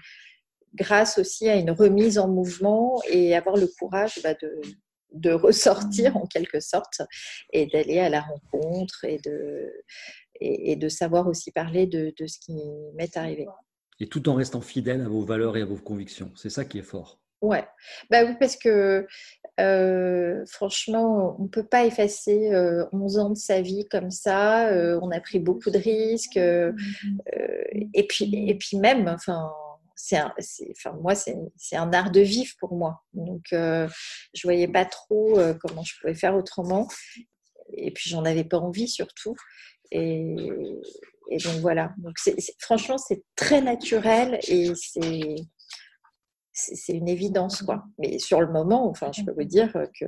grâce 0.73 1.17
aussi 1.17 1.47
à 1.47 1.56
une 1.56 1.71
remise 1.71 2.17
en 2.17 2.28
mouvement 2.28 3.01
et 3.10 3.34
avoir 3.34 3.56
le 3.56 3.67
courage 3.80 4.19
bah, 4.21 4.34
de, 4.34 4.62
de 5.15 5.32
ressortir 5.32 6.17
en 6.17 6.25
quelque 6.25 6.60
sorte 6.60 7.01
et 7.51 7.65
d'aller 7.67 7.99
à 7.99 8.10
la 8.10 8.21
rencontre 8.21 9.06
et 9.06 9.19
de, 9.19 9.71
et, 10.41 10.75
de 10.75 10.89
savoir 10.89 11.28
aussi 11.28 11.51
parler 11.51 11.88
de, 11.88 12.13
ce 12.25 12.39
qui 12.39 12.54
m'est 12.95 13.17
arrivé. 13.17 13.47
Et 13.99 14.08
tout 14.08 14.28
en 14.30 14.36
restant 14.36 14.62
fidèle 14.62 15.01
à 15.01 15.08
vos 15.08 15.21
valeurs 15.21 15.58
et 15.58 15.62
à 15.62 15.65
vos 15.65 15.78
convictions. 15.78 16.32
C'est 16.36 16.49
ça 16.49 16.65
qui 16.65 16.80
est 16.80 16.84
fort. 16.84 17.19
Ouais, 17.41 17.65
bah 18.10 18.23
oui, 18.25 18.34
parce 18.39 18.56
que 18.56 19.06
euh, 19.60 20.43
franchement, 20.47 21.36
on 21.39 21.43
ne 21.43 21.47
peut 21.47 21.65
pas 21.65 21.86
effacer 21.86 22.49
11 22.91 23.17
euh, 23.17 23.21
ans 23.21 23.30
de 23.30 23.38
sa 23.38 23.62
vie 23.62 23.88
comme 23.89 24.10
ça. 24.10 24.69
Euh, 24.69 24.99
on 25.01 25.12
a 25.12 25.19
pris 25.19 25.39
beaucoup 25.39 25.69
de 25.69 25.78
risques. 25.78 26.38
et, 26.38 28.08
puis, 28.08 28.49
et 28.49 28.56
puis 28.56 28.78
même, 28.78 29.08
enfin, 29.08 29.51
c'est 29.95 30.19
enfin 30.71 30.93
moi 31.01 31.15
c'est 31.15 31.75
un 31.75 31.93
art 31.93 32.12
de 32.12 32.21
vivre 32.21 32.51
pour 32.60 32.75
moi 32.75 33.03
donc 33.13 33.45
euh, 33.53 33.88
je 34.34 34.43
voyais 34.43 34.67
pas 34.67 34.86
trop 34.86 35.39
euh, 35.39 35.53
comment 35.53 35.84
je 35.84 35.93
pouvais 35.99 36.15
faire 36.15 36.36
autrement 36.36 36.88
et 37.73 37.91
puis 37.91 38.10
j'en 38.10 38.25
avais 38.25 38.43
pas 38.43 38.58
envie 38.58 38.88
surtout 38.88 39.36
et, 39.91 40.36
donc 41.43 41.55
voilà 41.62 41.93
donc 41.97 42.15
franchement 42.60 42.97
c'est 42.97 43.23
très 43.36 43.62
naturel 43.62 44.39
et 44.47 44.71
c'est 44.75 45.36
c'est 46.53 46.93
une 46.93 47.10
évidence 47.10 47.62
quoi 47.63 47.86
mais 47.97 48.19
sur 48.19 48.41
le 48.41 48.51
moment 48.51 48.89
enfin 48.89 49.12
je 49.13 49.23
peux 49.23 49.34
vous 49.34 49.43
dire 49.43 49.71
que 49.99 50.05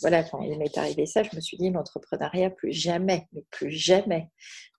voilà, 0.00 0.24
quand 0.24 0.40
il 0.40 0.58
m'est 0.58 0.76
arrivé 0.78 1.06
ça, 1.06 1.22
je 1.22 1.34
me 1.34 1.40
suis 1.40 1.56
dit 1.56 1.70
l'entrepreneuriat, 1.70 2.50
plus 2.50 2.72
jamais, 2.72 3.28
mais 3.32 3.44
plus 3.50 3.70
jamais. 3.70 4.30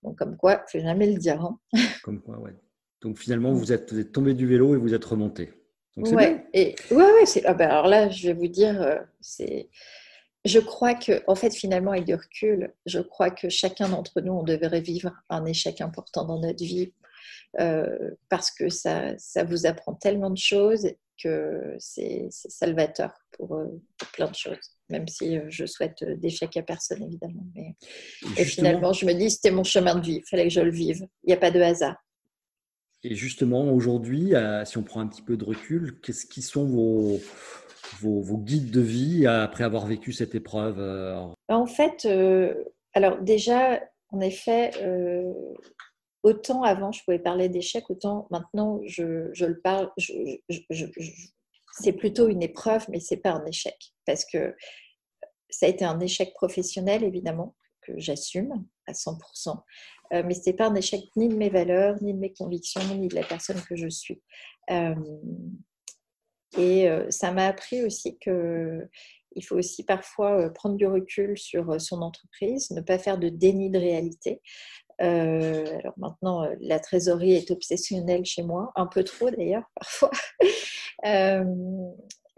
Donc, 0.02 0.18
comme 0.18 0.36
quoi, 0.36 0.64
faut 0.70 0.80
jamais 0.80 1.06
le 1.06 1.18
dire. 1.18 1.40
Hein. 1.40 1.58
Comme 2.02 2.20
quoi, 2.20 2.38
ouais. 2.38 2.54
Donc 3.02 3.18
finalement, 3.18 3.52
vous 3.52 3.72
êtes, 3.72 4.12
tombé 4.12 4.32
du 4.32 4.46
vélo 4.46 4.74
et 4.74 4.78
vous 4.78 4.94
êtes 4.94 5.04
remonté. 5.04 5.52
Oui, 5.96 6.10
ouais, 6.14 6.46
et 6.54 6.74
ouais, 6.90 6.96
ouais, 6.96 7.24
ah 7.44 7.52
ben, 7.52 7.68
alors 7.68 7.86
là, 7.86 8.08
je 8.08 8.28
vais 8.28 8.32
vous 8.32 8.48
dire, 8.48 8.80
euh, 8.80 8.96
c'est. 9.20 9.68
Je 10.44 10.58
crois 10.58 10.94
que, 10.94 11.22
en 11.26 11.34
fait, 11.34 11.54
finalement, 11.54 11.92
avec 11.92 12.04
du 12.04 12.14
recul, 12.14 12.72
je 12.86 12.98
crois 12.98 13.30
que 13.30 13.48
chacun 13.48 13.88
d'entre 13.88 14.20
nous, 14.20 14.32
on 14.32 14.42
devrait 14.42 14.80
vivre 14.80 15.12
un 15.28 15.44
échec 15.44 15.80
important 15.80 16.24
dans 16.24 16.40
notre 16.40 16.64
vie 16.64 16.92
euh, 17.60 18.10
parce 18.28 18.50
que 18.50 18.68
ça, 18.68 19.16
ça 19.18 19.44
vous 19.44 19.66
apprend 19.66 19.94
tellement 19.94 20.30
de 20.30 20.38
choses 20.38 20.88
que 21.22 21.76
c'est 21.78 22.26
salvateur 22.30 23.12
pour, 23.32 23.54
euh, 23.54 23.66
pour, 23.98 24.08
plein 24.08 24.28
de 24.28 24.34
choses. 24.34 24.72
Même 24.88 25.06
si 25.06 25.38
je 25.48 25.64
souhaite 25.64 26.02
d'échec 26.02 26.56
à 26.56 26.62
personne, 26.62 27.04
évidemment. 27.04 27.44
Mais... 27.54 27.76
Et 28.36 28.44
finalement, 28.44 28.92
je 28.92 29.06
me 29.06 29.12
dis, 29.12 29.30
c'était 29.30 29.52
mon 29.52 29.64
chemin 29.64 29.94
de 29.94 30.04
vie, 30.04 30.22
il 30.24 30.28
fallait 30.28 30.48
que 30.48 30.54
je 30.54 30.60
le 30.60 30.72
vive. 30.72 31.06
Il 31.22 31.28
n'y 31.28 31.34
a 31.34 31.36
pas 31.36 31.52
de 31.52 31.60
hasard. 31.60 31.96
Et 33.04 33.14
justement, 33.14 33.72
aujourd'hui, 33.72 34.34
euh, 34.34 34.64
si 34.64 34.78
on 34.78 34.82
prend 34.82 35.00
un 35.00 35.08
petit 35.08 35.22
peu 35.22 35.36
de 35.36 35.44
recul, 35.44 36.00
qu'est-ce 36.00 36.26
qui 36.26 36.42
sont 36.42 36.66
vos, 36.66 37.18
guides 38.38 38.70
de 38.70 38.80
vie 38.80 39.26
après 39.26 39.64
avoir 39.64 39.86
vécu 39.86 40.12
cette 40.12 40.34
épreuve 40.34 40.78
En 41.48 41.66
fait, 41.66 42.04
euh, 42.04 42.54
alors 42.94 43.20
déjà, 43.20 43.80
en 44.10 44.20
effet, 44.20 44.70
autant 46.22 46.62
avant 46.62 46.92
je 46.92 47.02
pouvais 47.04 47.18
parler 47.18 47.48
d'échec, 47.48 47.88
autant 47.90 48.28
maintenant 48.30 48.80
je, 48.86 49.44
le 49.44 49.60
parle, 49.60 49.90
c'est 51.80 51.92
plutôt 51.92 52.28
une 52.28 52.42
épreuve, 52.42 52.84
mais 52.88 53.00
c'est 53.00 53.16
pas 53.16 53.30
un 53.30 53.44
échec. 53.46 53.76
Parce 54.06 54.24
que 54.24 54.54
ça 55.50 55.66
a 55.66 55.68
été 55.68 55.84
un 55.84 56.00
échec 56.00 56.32
professionnel, 56.34 57.04
évidemment, 57.04 57.54
que 57.82 57.92
j'assume 57.98 58.64
à 58.86 58.92
100%, 58.92 59.60
euh, 60.12 60.22
mais 60.26 60.34
ce 60.34 60.42
n'est 60.46 60.56
pas 60.56 60.66
un 60.66 60.74
échec 60.74 61.04
ni 61.16 61.28
de 61.28 61.34
mes 61.34 61.48
valeurs, 61.48 61.96
ni 62.02 62.12
de 62.12 62.18
mes 62.18 62.32
convictions, 62.32 62.82
ni 62.94 63.08
de 63.08 63.14
la 63.14 63.24
personne 63.24 63.60
que 63.62 63.76
je 63.76 63.88
suis. 63.88 64.20
Euh, 64.70 64.94
et 66.58 66.88
euh, 66.88 67.10
ça 67.10 67.32
m'a 67.32 67.46
appris 67.46 67.82
aussi 67.84 68.18
que 68.18 68.86
il 69.34 69.42
faut 69.42 69.56
aussi 69.56 69.82
parfois 69.82 70.50
prendre 70.50 70.76
du 70.76 70.86
recul 70.86 71.38
sur 71.38 71.80
son 71.80 72.02
entreprise, 72.02 72.70
ne 72.70 72.82
pas 72.82 72.98
faire 72.98 73.16
de 73.16 73.30
déni 73.30 73.70
de 73.70 73.78
réalité. 73.78 74.42
alors 74.98 75.94
maintenant, 75.96 76.46
la 76.60 76.78
trésorerie 76.78 77.32
est 77.32 77.50
obsessionnelle 77.50 78.26
chez 78.26 78.42
moi, 78.42 78.72
un 78.76 78.86
peu 78.86 79.04
trop 79.04 79.30
d'ailleurs 79.30 79.64
parfois. 79.74 80.10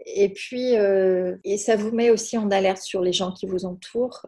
et 0.05 0.29
puis, 0.29 0.75
ça 1.57 1.75
vous 1.75 1.91
met 1.91 2.11
aussi 2.11 2.37
en 2.37 2.49
alerte 2.49 2.81
sur 2.81 3.01
les 3.01 3.11
gens 3.11 3.33
qui 3.33 3.45
vous 3.45 3.65
entourent 3.65 4.25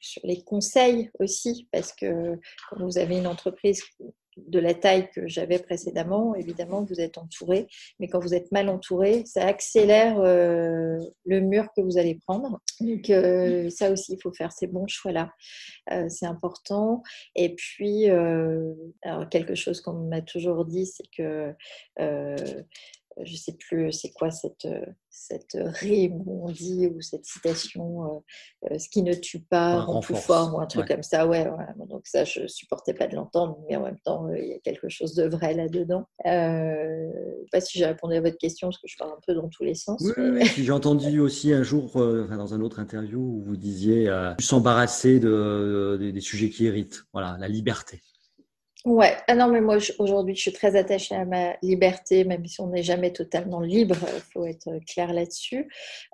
sur 0.00 0.22
les 0.24 0.42
conseils 0.42 1.10
aussi, 1.18 1.68
parce 1.72 1.92
que 1.92 2.38
quand 2.70 2.84
vous 2.84 2.98
avez 2.98 3.18
une 3.18 3.26
entreprise 3.26 3.82
de 4.46 4.58
la 4.58 4.74
taille 4.74 5.10
que 5.10 5.26
j'avais 5.26 5.58
précédemment, 5.58 6.34
évidemment, 6.34 6.84
vous 6.84 7.00
êtes 7.00 7.18
entouré, 7.18 7.66
mais 7.98 8.08
quand 8.08 8.20
vous 8.20 8.34
êtes 8.34 8.52
mal 8.52 8.68
entouré, 8.68 9.24
ça 9.26 9.44
accélère 9.44 10.20
euh, 10.20 10.98
le 11.26 11.40
mur 11.40 11.66
que 11.76 11.82
vous 11.82 11.98
allez 11.98 12.16
prendre. 12.26 12.60
Donc, 12.80 13.10
euh, 13.10 13.68
ça 13.70 13.90
aussi, 13.90 14.14
il 14.14 14.22
faut 14.22 14.32
faire 14.32 14.52
ces 14.52 14.66
bons 14.66 14.86
choix-là. 14.86 15.32
Euh, 15.90 16.08
c'est 16.08 16.26
important. 16.26 17.02
Et 17.34 17.54
puis, 17.54 18.08
alors, 18.08 19.28
quelque 19.30 19.54
chose 19.54 19.80
qu'on 19.80 19.94
m'a 19.94 20.22
toujours 20.22 20.64
dit, 20.64 20.86
c'est 20.86 21.08
que 21.16 21.54
je 23.24 23.32
ne 23.32 23.36
sais 23.36 23.52
plus 23.52 23.92
c'est 23.92 24.10
quoi 24.10 24.30
cette, 24.30 24.64
euh, 24.64 24.84
cette 25.10 25.56
rime 25.56 26.22
où 26.26 26.48
on 26.48 26.50
dit, 26.50 26.86
ou 26.86 27.00
cette 27.00 27.24
citation, 27.24 28.04
euh, 28.04 28.70
euh, 28.70 28.78
ce 28.78 28.88
qui 28.88 29.02
ne 29.02 29.14
tue 29.14 29.40
pas 29.40 29.80
rend 29.80 30.00
plus 30.00 30.14
fort, 30.14 30.54
ou 30.54 30.60
un 30.60 30.66
truc 30.66 30.86
comme 30.86 31.02
ça. 31.02 31.26
Ouais, 31.26 31.46
donc 31.88 32.06
ça, 32.06 32.24
je 32.24 32.42
ne 32.42 32.46
supportais 32.46 32.94
pas 32.94 33.06
de 33.06 33.16
l'entendre, 33.16 33.58
mais 33.68 33.76
en 33.76 33.82
même 33.82 33.98
temps, 34.04 34.28
il 34.32 34.48
y 34.48 34.52
a 34.52 34.58
quelque 34.58 34.88
chose 34.88 35.14
de 35.14 35.24
vrai 35.24 35.54
là-dedans. 35.54 36.06
je 36.24 36.30
ne 36.30 37.42
sais 37.42 37.50
pas 37.50 37.60
si 37.60 37.78
j'ai 37.78 37.86
répondu 37.86 38.14
à 38.14 38.20
votre 38.20 38.38
question, 38.38 38.68
parce 38.68 38.78
que 38.78 38.88
je 38.88 38.96
parle 38.96 39.12
un 39.12 39.20
peu 39.26 39.34
dans 39.34 39.48
tous 39.48 39.64
les 39.64 39.74
sens. 39.74 40.02
Oui, 40.02 40.44
j'ai 40.56 40.72
entendu 40.72 41.20
aussi 41.20 41.52
un 41.52 41.62
jour, 41.62 41.92
dans 41.94 42.54
un 42.54 42.60
autre 42.60 42.78
interview, 42.78 43.20
où 43.20 43.42
vous 43.42 43.56
disiez 43.56 44.12
s'embarrasser 44.38 45.20
de, 45.20 45.98
des 46.12 46.20
sujets 46.20 46.50
qui 46.50 46.64
irritent. 46.64 47.02
Voilà, 47.12 47.36
la 47.38 47.48
liberté. 47.48 48.00
Ouais, 48.88 49.18
ah 49.26 49.34
non, 49.34 49.48
mais 49.48 49.60
moi 49.60 49.76
aujourd'hui 49.98 50.34
je 50.34 50.40
suis 50.40 50.52
très 50.52 50.74
attachée 50.74 51.14
à 51.14 51.26
ma 51.26 51.58
liberté, 51.60 52.24
même 52.24 52.46
si 52.46 52.58
on 52.62 52.68
n'est 52.68 52.82
jamais 52.82 53.12
totalement 53.12 53.60
libre, 53.60 53.96
il 54.14 54.22
faut 54.32 54.46
être 54.46 54.70
clair 54.86 55.12
là-dessus. 55.12 55.68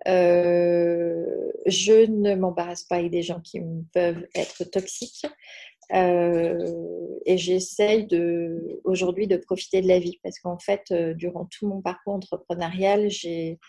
Euh, 0.09 1.25
je 1.67 2.11
ne 2.11 2.35
m'embarrasse 2.35 2.83
pas 2.83 2.97
avec 2.97 3.13
des 3.13 3.23
gens 3.23 3.41
qui 3.41 3.61
peuvent 3.93 4.27
être 4.35 4.65
toxiques 4.65 5.25
euh, 5.93 6.67
et 7.27 7.39
j'essaye 7.39 8.09
de, 8.09 8.81
aujourd'hui 8.83 9.29
de 9.29 9.37
profiter 9.37 9.81
de 9.81 9.87
la 9.87 10.01
vie 10.01 10.19
parce 10.25 10.41
qu'en 10.41 10.59
fait, 10.59 10.83
euh, 10.91 11.15
durant 11.15 11.45
tout 11.45 11.69
mon 11.69 11.81
parcours 11.81 12.15
entrepreneurial, 12.15 13.09
j'ai, 13.09 13.61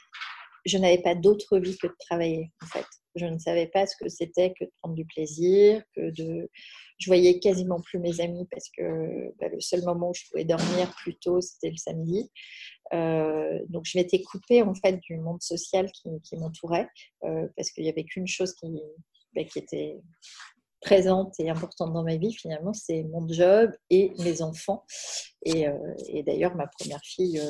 je 0.65 0.79
n'avais 0.79 1.03
pas 1.03 1.13
d'autre 1.13 1.59
vie 1.59 1.77
que 1.77 1.85
de 1.85 1.95
travailler 1.99 2.51
en 2.63 2.65
fait. 2.65 2.87
Je 3.15 3.25
ne 3.25 3.37
savais 3.37 3.67
pas 3.67 3.85
ce 3.85 3.95
que 3.95 4.09
c'était 4.09 4.53
que 4.53 4.65
de 4.65 4.71
prendre 4.81 4.95
du 4.95 5.05
plaisir, 5.05 5.83
que 5.95 6.11
de 6.11 6.49
je 6.97 7.07
voyais 7.07 7.39
quasiment 7.39 7.81
plus 7.81 7.99
mes 7.99 8.21
amis 8.21 8.47
parce 8.49 8.69
que 8.69 9.33
bah, 9.39 9.47
le 9.49 9.59
seul 9.59 9.83
moment 9.83 10.09
où 10.09 10.13
je 10.13 10.23
pouvais 10.29 10.45
dormir 10.45 10.93
plus 10.97 11.15
tôt, 11.17 11.41
c'était 11.41 11.69
le 11.69 11.77
samedi. 11.77 12.31
Euh, 12.93 13.59
donc 13.69 13.85
je 13.85 13.97
m'étais 13.97 14.21
coupée 14.21 14.61
en 14.61 14.75
fait 14.75 14.99
du 15.01 15.17
monde 15.17 15.41
social 15.41 15.91
qui, 15.91 16.37
m'entourait 16.37 16.87
euh, 17.23 17.47
parce 17.57 17.71
qu'il 17.71 17.83
n'y 17.83 17.89
avait 17.89 18.03
qu'une 18.03 18.27
chose 18.27 18.53
qui, 18.53 18.67
bah, 19.35 19.43
qui 19.43 19.59
était 19.59 19.99
présente 20.81 21.33
et 21.39 21.49
importante 21.49 21.93
dans 21.93 22.03
ma 22.03 22.15
vie 22.15 22.33
finalement, 22.33 22.73
c'est 22.73 23.03
mon 23.03 23.27
job 23.27 23.71
et 23.89 24.11
mes 24.19 24.41
enfants. 24.41 24.85
Et, 25.43 25.67
euh, 25.67 25.93
et 26.09 26.23
d'ailleurs, 26.23 26.55
ma 26.55 26.67
première 26.67 27.01
fille, 27.03 27.41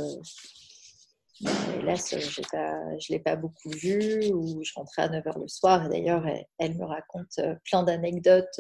hélas, 1.42 2.16
pas, 2.52 2.98
je 3.00 3.12
ne 3.12 3.18
l'ai 3.18 3.20
pas 3.20 3.36
beaucoup 3.36 3.70
vue, 3.70 4.32
ou 4.34 4.64
je 4.64 4.72
rentrais 4.76 5.04
à 5.04 5.10
9h 5.10 5.40
le 5.40 5.48
soir. 5.48 5.86
Et 5.86 5.90
d'ailleurs, 5.90 6.26
elle, 6.58 6.76
me 6.78 6.86
raconte 6.86 7.40
plein 7.64 7.84
d'anecdotes 7.84 8.60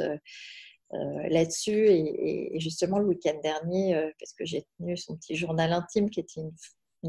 euh, 0.93 1.27
là-dessus. 1.29 1.88
Et, 1.89 2.59
justement, 2.59 2.99
le 2.99 3.07
week-end 3.07 3.39
dernier, 3.41 3.95
euh, 3.95 4.09
parce 4.19 4.33
que 4.33 4.45
j'ai 4.45 4.65
tenu 4.77 4.95
son 4.95 5.17
petit 5.17 5.35
journal 5.35 5.73
intime, 5.73 6.09
qui 6.09 6.19
était 6.19 6.41
une, 6.41 6.51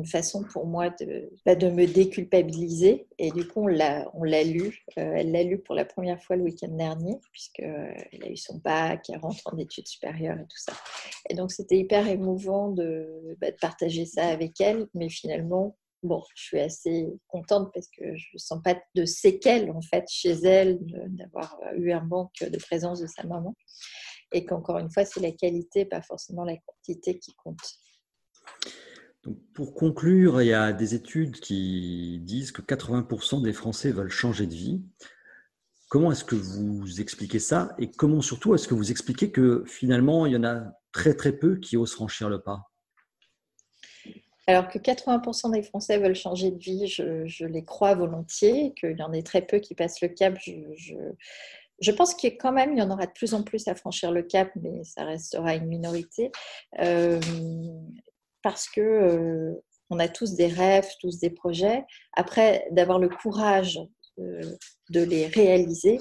façon 0.04 0.42
pour 0.42 0.66
moi 0.66 0.90
de, 0.90 1.30
bah, 1.44 1.54
de 1.54 1.68
me 1.68 1.87
déculpabiliser. 1.87 3.06
Et 3.18 3.30
du 3.30 3.46
coup, 3.46 3.62
on 3.62 3.66
l'a, 3.66 4.04
lu. 4.44 4.85
Euh, 4.98 5.12
elle 5.14 5.32
l'a 5.32 5.42
lu 5.42 5.59
pour 5.59 5.74
la 5.74 5.85
première 5.85 6.22
fois 6.22 6.37
le 6.37 6.42
week-end 6.42 6.68
dernier, 6.68 7.18
puisqu'elle 7.32 8.22
a 8.22 8.28
eu 8.28 8.37
son 8.37 8.59
bac, 8.59 9.09
elle 9.09 9.18
rentre 9.18 9.40
en 9.46 9.56
études 9.59 9.88
supérieures 9.88 10.38
et 10.38 10.44
tout 10.44 10.59
ça. 10.59 10.72
Et 11.30 11.35
donc, 11.35 11.52
c'était 11.52 11.78
hyper 11.78 12.06
émouvant 12.09 12.70
de, 12.70 13.37
bah, 13.40 13.50
de 13.50 13.56
partager 13.56 14.04
ça 14.04 14.26
avec 14.26 14.61
elle. 14.61 14.88
Mais 14.94 15.09
finalement, 15.09 15.76
bon, 16.02 16.22
je 16.35 16.42
suis 16.42 16.61
assez 16.61 17.09
contente 17.28 17.70
parce 17.72 17.88
que 17.88 18.16
je 18.16 18.28
ne 18.35 18.38
sens 18.38 18.62
pas 18.62 18.76
de 18.94 19.04
séquelles 19.04 19.70
en 19.70 19.82
fait 19.82 20.04
chez 20.09 20.32
elle 20.32 20.78
d'avoir 21.09 21.59
eu 21.76 21.92
un 21.92 22.04
manque 22.04 22.42
de 22.42 22.59
présence 22.59 23.00
de 23.00 23.06
sa 23.06 23.24
maman. 23.24 23.54
Et 24.32 24.44
qu'encore 24.44 24.78
une 24.78 24.90
fois, 24.90 25.04
c'est 25.04 25.20
la 25.20 25.32
qualité, 25.32 25.85
pas 25.85 26.02
forcément 26.02 26.44
la 26.44 26.56
quantité 26.56 27.18
qui 27.18 27.35
compte. 27.35 27.78
Pour 29.54 29.74
conclure, 29.74 30.42
il 30.42 30.48
y 30.48 30.52
a 30.52 30.72
des 30.72 30.94
études 30.94 31.40
qui 31.40 32.20
disent 32.22 32.52
que 32.52 32.62
80% 32.62 33.42
des 33.42 33.52
Français 33.52 33.90
veulent 33.90 34.10
changer 34.10 34.46
de 34.46 34.54
vie. 34.54 34.82
Comment 35.88 36.12
est-ce 36.12 36.24
que 36.24 36.34
vous 36.34 37.00
expliquez 37.00 37.38
ça 37.38 37.74
et 37.78 37.90
comment 37.90 38.20
surtout 38.20 38.54
est-ce 38.54 38.66
que 38.66 38.74
vous 38.74 38.90
expliquez 38.90 39.30
que 39.30 39.64
finalement 39.66 40.26
il 40.26 40.32
y 40.32 40.36
en 40.36 40.44
a 40.44 40.64
très 40.92 41.14
très 41.14 41.32
peu 41.32 41.56
qui 41.56 41.76
osent 41.76 41.92
franchir 41.92 42.28
le 42.28 42.40
pas? 42.40 42.70
Alors 44.48 44.68
que 44.68 44.78
80% 44.78 45.52
des 45.52 45.62
Français 45.62 45.98
veulent 45.98 46.14
changer 46.14 46.52
de 46.52 46.58
vie, 46.58 46.86
je, 46.86 47.44
les 47.44 47.64
crois 47.64 47.94
volontiers, 47.94 48.74
qu'il 48.78 48.96
y 48.96 49.02
en 49.02 49.12
ait 49.12 49.22
très 49.22 49.42
peu 49.42 49.58
qui 49.58 49.74
passent 49.74 50.00
le 50.00 50.08
cap. 50.08 50.38
Je, 50.38 51.90
pense 51.90 52.14
qu'il 52.14 52.36
quand 52.36 52.52
même, 52.52 52.72
il 52.72 52.78
y 52.78 52.82
en 52.82 52.90
aura 52.90 53.06
de 53.06 53.12
plus 53.12 53.34
en 53.34 53.42
plus 53.42 53.66
à 53.66 53.74
franchir 53.74 54.12
le 54.12 54.22
cap, 54.22 54.50
mais 54.54 54.84
ça 54.84 55.04
restera 55.04 55.56
une 55.56 55.66
minorité. 55.66 56.30
Euh, 56.80 57.20
parce 58.46 58.68
que 58.68 58.80
euh, 58.80 59.61
on 59.90 59.98
a 59.98 60.06
tous 60.06 60.37
des 60.37 60.46
rêves, 60.46 60.88
tous 61.00 61.18
des 61.18 61.30
projets. 61.30 61.85
Après, 62.12 62.64
d'avoir 62.70 63.00
le 63.00 63.09
courage 63.09 63.80
euh, 64.20 64.40
de 64.90 65.00
les 65.02 65.26
réaliser, 65.26 65.98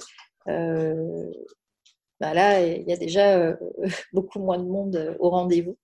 bah 2.19 2.35
là, 2.35 2.63
il 2.63 2.87
y 2.87 2.93
a 2.93 2.97
déjà 2.97 3.35
euh, 3.39 3.55
beaucoup 4.13 4.37
moins 4.37 4.59
de 4.59 4.67
monde 4.67 4.95
euh, 4.95 5.15
au 5.19 5.31
rendez-vous. 5.31 5.75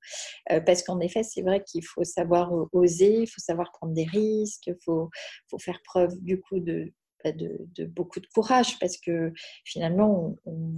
Euh, 0.51 0.61
parce 0.61 0.83
qu'en 0.83 0.99
effet, 0.99 1.23
c'est 1.23 1.41
vrai 1.41 1.63
qu'il 1.63 1.83
faut 1.83 2.03
savoir 2.03 2.53
oser, 2.73 3.21
il 3.23 3.27
faut 3.27 3.41
savoir 3.41 3.71
prendre 3.71 3.93
des 3.93 4.05
risques, 4.05 4.67
il 4.67 4.77
faut, 4.85 5.09
faire 5.59 5.81
preuve 5.83 6.15
du 6.21 6.39
coup 6.39 6.59
de, 6.59 6.93
bah, 7.23 7.31
de, 7.31 7.85
beaucoup 7.85 8.19
de 8.19 8.27
courage 8.27 8.77
parce 8.77 8.97
que 8.97 9.33
finalement, 9.65 10.35
on, 10.45 10.73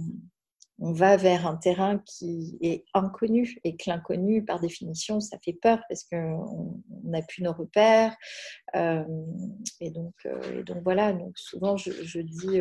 va 0.78 1.16
vers 1.16 1.46
un 1.46 1.56
terrain 1.56 1.98
qui 2.04 2.58
est 2.60 2.84
inconnu 2.94 3.56
et 3.64 3.76
que 3.76 3.88
l'inconnu, 3.88 4.44
par 4.44 4.60
définition, 4.60 5.20
ça 5.20 5.38
fait 5.44 5.52
peur 5.52 5.80
parce 5.88 6.04
qu'on 6.04 6.82
n'a 7.04 7.22
plus 7.22 7.42
nos 7.42 7.52
repères. 7.52 8.16
et, 8.74 9.90
donc, 9.90 10.14
et 10.52 10.62
donc 10.64 10.82
voilà, 10.82 11.12
donc 11.12 11.38
souvent 11.38 11.76
je, 11.76 12.20
dis 12.20 12.60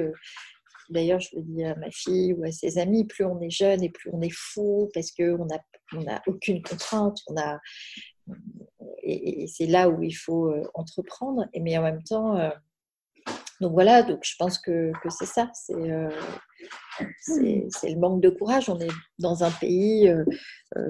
D'ailleurs, 0.90 1.20
je 1.20 1.38
le 1.38 1.44
dis 1.44 1.64
à 1.64 1.76
ma 1.76 1.90
fille 1.92 2.34
ou 2.34 2.44
à 2.44 2.52
ses 2.52 2.78
amis, 2.78 3.06
plus 3.06 3.26
on 3.26 3.40
est 3.42 3.50
jeune 3.50 3.84
et 3.84 3.90
plus 3.90 4.10
on 4.14 4.22
est 4.22 4.34
fou 4.34 4.90
parce 4.94 5.12
qu'on 5.12 5.46
n'a 5.46 5.60
on 5.94 6.06
aucune 6.28 6.62
contrainte, 6.62 7.20
on 7.28 7.38
a, 7.38 7.60
et, 9.02 9.48
c'est 9.48 9.66
là 9.66 9.90
où 9.90 10.02
il 10.04 10.14
faut 10.14 10.50
euh, 10.50 10.64
entreprendre. 10.74 11.46
Et, 11.54 11.60
mais 11.60 11.78
en 11.78 11.84
même 11.84 12.04
temps, 12.04 12.38
euh, 12.38 12.50
donc 13.64 13.74
voilà, 13.74 14.04
donc 14.04 14.20
je 14.24 14.36
pense 14.38 14.60
que, 14.60 14.92
c'est 15.10 15.26
ça, 15.26 15.52
euh, 15.72 16.10
c'est 17.20 17.90
le 17.90 18.00
manque 18.00 18.22
de 18.22 18.30
courage. 18.30 18.70
On 18.70 18.80
est 18.80 18.92
dans 19.18 19.44
un 19.44 19.52
pays 19.52 20.14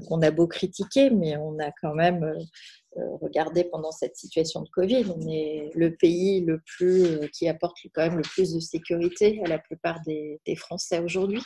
qu'on 0.08 0.22
a 0.22 0.32
beau 0.32 0.48
critiquer, 0.48 1.10
mais 1.10 1.38
on 1.38 1.58
a 1.60 1.72
quand 1.82 1.94
même 1.94 2.34
euh, 2.98 3.02
regardez 3.22 3.64
pendant 3.64 3.92
cette 3.92 4.16
situation 4.16 4.62
de 4.62 4.70
Covid, 4.70 5.06
on 5.18 5.28
est 5.28 5.72
le 5.74 5.96
pays 5.96 6.42
le 6.42 6.60
plus 6.60 7.06
euh, 7.06 7.28
qui 7.34 7.48
apporte 7.48 7.78
quand 7.94 8.04
même 8.04 8.18
le 8.18 8.22
plus 8.22 8.54
de 8.54 8.60
sécurité 8.60 9.42
à 9.44 9.48
la 9.48 9.58
plupart 9.58 10.00
des, 10.06 10.40
Français 10.56 11.00
aujourd'hui, 11.00 11.42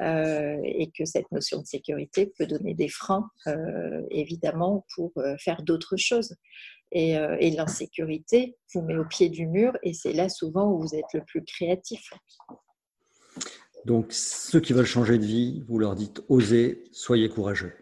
euh, 0.00 0.56
et 0.62 0.90
que 0.96 1.04
cette 1.04 1.30
notion 1.32 1.60
de 1.60 1.66
sécurité 1.66 2.32
peut 2.38 2.46
donner 2.46 2.74
des 2.74 2.88
freins, 2.88 3.28
évidemment, 4.10 4.86
pour 4.94 5.12
faire 5.40 5.62
d'autres 5.62 5.96
choses. 5.96 6.36
Et, 6.94 7.16
et 7.40 7.50
l'insécurité 7.50 8.56
vous 8.72 8.82
met 8.82 8.96
au 8.96 9.04
pied 9.04 9.28
du 9.28 9.46
mur, 9.46 9.76
et 9.82 9.92
c'est 9.92 10.12
là 10.12 10.28
souvent 10.28 10.70
où 10.70 10.80
vous 10.80 10.94
êtes 10.94 11.12
le 11.12 11.24
plus 11.24 11.44
créatif. 11.44 12.12
Donc, 13.84 14.12
ceux 14.12 14.60
qui 14.60 14.72
veulent 14.72 14.86
changer 14.86 15.18
de 15.18 15.24
vie, 15.24 15.62
vous 15.68 15.78
leur 15.78 15.94
dites 15.94 16.22
osez, 16.28 16.84
soyez 16.92 17.28
courageux. 17.28 17.74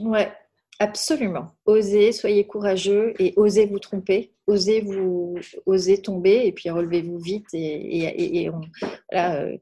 Ouais, 0.00 0.32
absolument. 0.78 1.48
Osez, 1.66 2.12
soyez 2.12 2.46
courageux 2.46 3.14
et 3.18 3.34
osez 3.36 3.66
vous 3.66 3.80
tromper, 3.80 4.34
osez 4.46 4.80
vous, 4.80 5.34
osez 5.66 6.00
tomber 6.00 6.46
et 6.46 6.52
puis 6.52 6.70
relevez-vous 6.70 7.18
vite. 7.18 7.46
Et, 7.54 8.48
euh, 9.14 9.56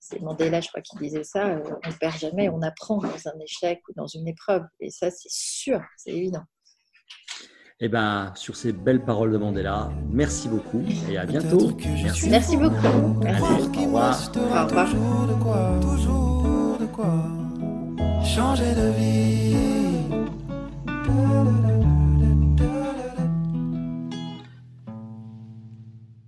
c'est 0.00 0.20
Mandela, 0.20 0.60
je 0.60 0.68
crois, 0.68 0.80
qui 0.80 0.96
disait 0.96 1.24
ça. 1.24 1.48
Euh, 1.48 1.62
on 1.84 1.88
ne 1.88 1.94
perd 1.94 2.18
jamais, 2.18 2.48
on 2.48 2.62
apprend 2.62 2.98
dans 2.98 3.28
un 3.28 3.38
échec 3.40 3.82
ou 3.88 3.92
dans 3.94 4.06
une 4.06 4.26
épreuve. 4.28 4.62
Et 4.80 4.90
ça, 4.90 5.10
c'est 5.10 5.30
sûr, 5.30 5.82
c'est 5.98 6.12
évident. 6.12 6.44
Eh 7.78 7.88
bien, 7.90 8.32
sur 8.36 8.56
ces 8.56 8.72
belles 8.72 9.04
paroles 9.04 9.32
de 9.32 9.36
Mandela, 9.36 9.90
merci 10.10 10.48
beaucoup 10.48 10.82
et 11.10 11.18
à 11.18 11.26
bientôt. 11.26 11.72
Merci, 12.02 12.30
merci 12.30 12.56
beaucoup. 12.56 13.20
Merci. 13.22 13.42
au 13.42 13.46
revoir. 13.82 14.18
Au 14.34 14.64
revoir. 14.64 14.90
Toujours 14.90 15.26
de 15.28 15.34
quoi, 15.42 15.70
toujours 15.82 16.78
de 16.80 16.86
quoi 16.86 17.46
changer 18.24 18.74
de 18.74 18.88
vie. 18.98 19.56